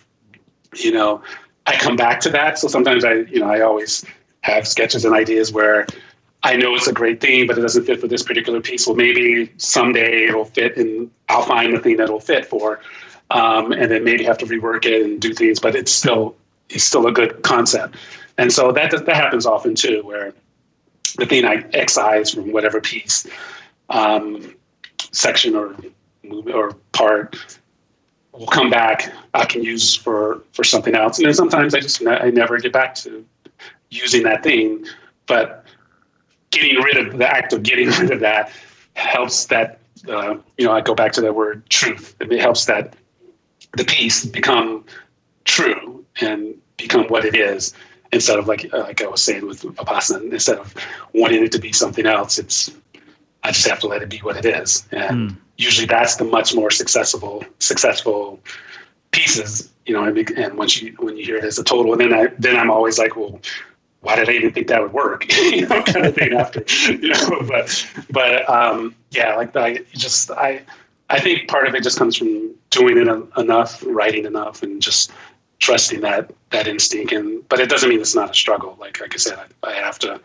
you 0.75 0.93
know 0.93 1.23
i 1.67 1.77
come 1.77 1.97
back 1.97 2.21
to 2.21 2.31
that 2.31 2.59
so 2.59 2.67
sometimes 2.67 3.05
i 3.05 3.13
you 3.13 3.39
know 3.39 3.49
i 3.49 3.61
always 3.61 4.05
have 4.41 4.67
sketches 4.67 5.05
and 5.05 5.15
ideas 5.15 5.53
where 5.53 5.87
i 6.45 6.57
know 6.57 6.75
it's 6.75 6.87
a 6.87 6.93
great 6.93 7.21
theme 7.21 7.47
but 7.47 7.59
it 7.59 7.63
doesn't 7.63 7.85
fit 7.85 8.01
for 8.01 8.09
this 8.09 8.23
particular 8.23 8.61
piece 8.61 8.87
well 8.87 8.97
maybe 8.97 9.51
someday 9.57 10.27
it'll 10.27 10.45
fit 10.45 10.77
and 10.77 11.11
i'll 11.29 11.43
find 11.43 11.75
the 11.75 11.81
thing 11.81 11.97
that'll 11.97 12.21
fit 12.21 12.47
for 12.47 12.81
um, 13.31 13.73
and 13.73 13.91
then 13.91 14.05
maybe 14.05 14.25
have 14.25 14.37
to 14.37 14.45
rework 14.45 14.85
it 14.85 15.03
and 15.03 15.21
do 15.21 15.33
things 15.33 15.59
but 15.59 15.75
it's 15.75 15.93
still 15.93 16.35
it's 16.69 16.85
still 16.85 17.07
a 17.07 17.13
good 17.13 17.43
concept 17.43 17.97
and 18.39 18.53
so 18.53 18.73
that 18.73 18.91
that 18.91 19.17
happens 19.17 19.47
often 19.47 19.75
too 19.75 20.03
where 20.05 20.35
the 21.17 21.27
thing 21.27 21.45
I 21.45 21.65
excise 21.73 22.33
from 22.33 22.53
whatever 22.53 22.81
piece, 22.81 23.27
um, 23.91 24.55
section 25.13 25.55
or 25.55 25.77
or 26.53 26.73
part 26.93 27.37
will 28.33 28.47
come 28.47 28.71
back. 28.71 29.13
I 29.35 29.45
can 29.45 29.63
use 29.63 29.95
for 29.95 30.43
for 30.53 30.65
something 30.65 30.95
else, 30.95 31.19
and 31.19 31.27
then 31.27 31.35
sometimes 31.35 31.75
I 31.75 31.81
just 31.81 32.05
I 32.07 32.31
never 32.31 32.59
get 32.59 32.73
back 32.73 32.95
to 32.97 33.25
using 33.91 34.23
that 34.25 34.43
thing. 34.43 34.87
But 35.27 35.62
getting 36.53 36.81
rid 36.81 36.97
of 36.97 37.19
the 37.19 37.29
act 37.29 37.53
of 37.53 37.65
getting 37.65 37.89
rid 37.89 38.13
of 38.13 38.21
that 38.21 38.53
helps 38.95 39.47
that 39.47 39.81
uh, 40.09 40.37
you 40.57 40.65
know 40.65 40.73
I 40.73 40.81
go 40.81 40.95
back 40.95 41.13
to 41.13 41.21
that 41.23 41.35
word 41.35 41.69
truth. 41.69 42.15
It 42.21 42.41
helps 42.41 42.67
that 42.67 42.95
the 43.77 43.85
piece 43.85 44.25
become 44.25 44.85
true 45.45 46.05
and 46.21 46.55
become 46.77 47.07
what 47.09 47.25
it 47.25 47.35
is 47.35 47.75
instead 48.13 48.39
of 48.39 48.47
like 48.47 48.73
like 48.73 49.03
I 49.03 49.07
was 49.07 49.23
saying 49.23 49.47
with 49.47 49.63
Vipassana, 49.63 50.31
instead 50.31 50.59
of 50.59 50.75
wanting 51.15 51.43
it 51.43 51.53
to 51.53 51.59
be 51.59 51.73
something 51.73 52.07
else, 52.07 52.39
it's 52.39 52.71
I 53.43 53.51
just 53.51 53.67
have 53.67 53.81
to 53.81 53.89
let 53.89 54.03
it 54.03 54.09
be 54.09 54.19
what 54.19 54.37
it 54.37 54.45
is. 54.45 54.87
And 54.93 55.31
mm. 55.31 55.37
usually 55.57 55.87
that's 55.87 56.17
the 56.17 56.25
much 56.25 56.55
more 56.55 56.71
successful 56.71 57.45
successful 57.59 58.41
pieces, 59.11 59.73
you 59.87 59.95
know. 59.95 60.05
And 60.05 60.55
once 60.55 60.81
you 60.81 60.95
when 60.99 61.17
you 61.17 61.25
hear 61.25 61.37
it 61.37 61.45
as 61.45 61.59
a 61.59 61.65
total, 61.65 61.93
and 61.93 62.01
then 62.01 62.13
I 62.13 62.27
then 62.39 62.57
I'm 62.57 62.71
always 62.71 62.99
like, 62.99 63.17
well, 63.17 63.41
why 64.03 64.17
did 64.17 64.29
I 64.29 64.33
even 64.33 64.53
think 64.53 64.67
that 64.69 64.83
would 64.83 64.93
work? 64.93 65.33
you 65.37 65.67
know, 65.67 65.83
kind 65.83 66.07
of 66.07 66.15
thing 66.15 66.35
after, 66.35 66.65
you 66.93 67.09
know. 67.09 67.43
But 67.49 67.87
but 68.11 68.49
um, 68.49 68.95
yeah, 69.11 69.37
like 69.37 69.57
I 69.57 69.79
just 69.93 70.31
I 70.31 70.63
I 71.09 71.21
think 71.21 71.49
part 71.49 71.67
of 71.67 71.75
it 71.75 71.83
just 71.83 71.99
comes 71.99 72.17
from 72.17 72.55
doing 72.71 72.99
it 72.99 73.09
enough, 73.39 73.83
writing 73.87 74.27
enough, 74.27 74.63
and 74.63 74.83
just 74.83 75.13
trusting 75.61 76.01
that 76.01 76.33
that 76.51 76.67
instinct. 76.67 77.13
And 77.13 77.49
but 77.49 77.61
it 77.61 77.69
doesn't 77.69 77.89
mean 77.89 78.01
it's 78.01 78.15
not 78.15 78.31
a 78.31 78.35
struggle. 78.35 78.77
Like 78.81 79.01
like 79.01 79.15
I 79.15 79.19
said, 79.19 79.39
I, 79.39 79.71
I 79.71 79.73
have 79.75 79.99
to 80.01 80.21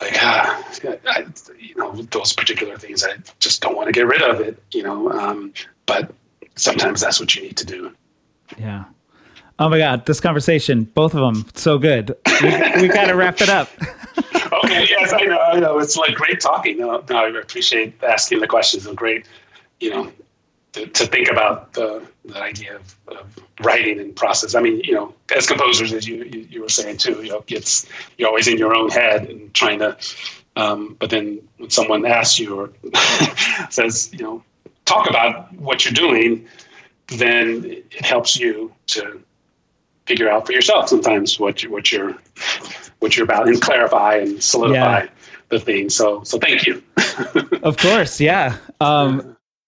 like 0.00 0.14
ah, 0.16 0.64
I, 1.06 1.26
you 1.58 1.74
know 1.76 1.92
those 1.92 2.32
particular 2.32 2.76
things 2.76 3.04
i 3.04 3.16
just 3.38 3.62
don't 3.62 3.76
want 3.76 3.86
to 3.86 3.92
get 3.92 4.06
rid 4.06 4.22
of 4.22 4.40
it 4.40 4.62
you 4.72 4.82
know 4.82 5.10
um, 5.12 5.52
but 5.86 6.12
sometimes 6.56 7.00
that's 7.00 7.18
what 7.20 7.34
you 7.34 7.42
need 7.42 7.56
to 7.56 7.64
do 7.64 7.92
yeah 8.58 8.84
oh 9.58 9.68
my 9.68 9.78
god 9.78 10.04
this 10.06 10.20
conversation 10.20 10.84
both 10.84 11.14
of 11.14 11.20
them 11.20 11.46
so 11.54 11.78
good 11.78 12.14
we, 12.42 12.48
we 12.82 12.88
gotta 12.88 13.14
wrap 13.14 13.40
it 13.40 13.48
up 13.48 13.68
okay 14.52 14.86
yes 14.88 15.12
i 15.12 15.22
know 15.22 15.38
i 15.38 15.58
know 15.58 15.78
it's 15.78 15.96
like 15.96 16.14
great 16.14 16.40
talking 16.40 16.78
no, 16.78 17.02
no 17.08 17.16
i 17.16 17.28
appreciate 17.28 17.94
asking 18.02 18.40
the 18.40 18.46
questions 18.46 18.86
and 18.86 18.96
great 18.96 19.26
you 19.80 19.90
know 19.90 20.10
to, 20.76 20.86
to 20.86 21.06
think 21.06 21.30
about 21.30 21.72
the, 21.72 22.06
the 22.26 22.40
idea 22.40 22.76
of, 22.76 22.96
of, 23.08 23.26
writing 23.60 23.98
and 23.98 24.14
process. 24.14 24.54
I 24.54 24.60
mean, 24.60 24.82
you 24.84 24.92
know, 24.92 25.14
as 25.34 25.46
composers, 25.46 25.90
as 25.90 26.06
you, 26.06 26.24
you, 26.24 26.46
you 26.50 26.60
were 26.60 26.68
saying 26.68 26.98
too, 26.98 27.22
you 27.22 27.30
know, 27.30 27.42
it's 27.48 27.86
you're 28.18 28.28
always 28.28 28.48
in 28.48 28.58
your 28.58 28.74
own 28.74 28.90
head 28.90 29.30
and 29.30 29.52
trying 29.54 29.78
to. 29.78 29.96
Um, 30.56 30.94
but 30.98 31.08
then 31.08 31.40
when 31.56 31.70
someone 31.70 32.04
asks 32.04 32.38
you 32.38 32.54
or 32.54 32.70
says, 33.70 34.10
you 34.12 34.22
know, 34.22 34.42
talk 34.84 35.08
about 35.08 35.50
what 35.54 35.86
you're 35.86 35.94
doing, 35.94 36.46
then 37.08 37.64
it 37.64 38.04
helps 38.04 38.38
you 38.38 38.70
to 38.88 39.22
figure 40.06 40.30
out 40.30 40.46
for 40.46 40.52
yourself 40.52 40.88
sometimes 40.88 41.38
what 41.38 41.62
you, 41.62 41.70
what 41.70 41.92
you're 41.92 42.16
what 43.00 43.16
you're 43.16 43.24
about 43.24 43.48
and 43.48 43.60
clarify 43.60 44.16
and 44.16 44.42
solidify 44.42 45.00
yeah. 45.00 45.08
the 45.48 45.60
thing. 45.60 45.90
So 45.90 46.22
so 46.24 46.38
thank 46.38 46.66
you. 46.66 46.82
of 47.62 47.76
course, 47.76 48.20
yeah. 48.20 48.56
Um, 48.80 49.35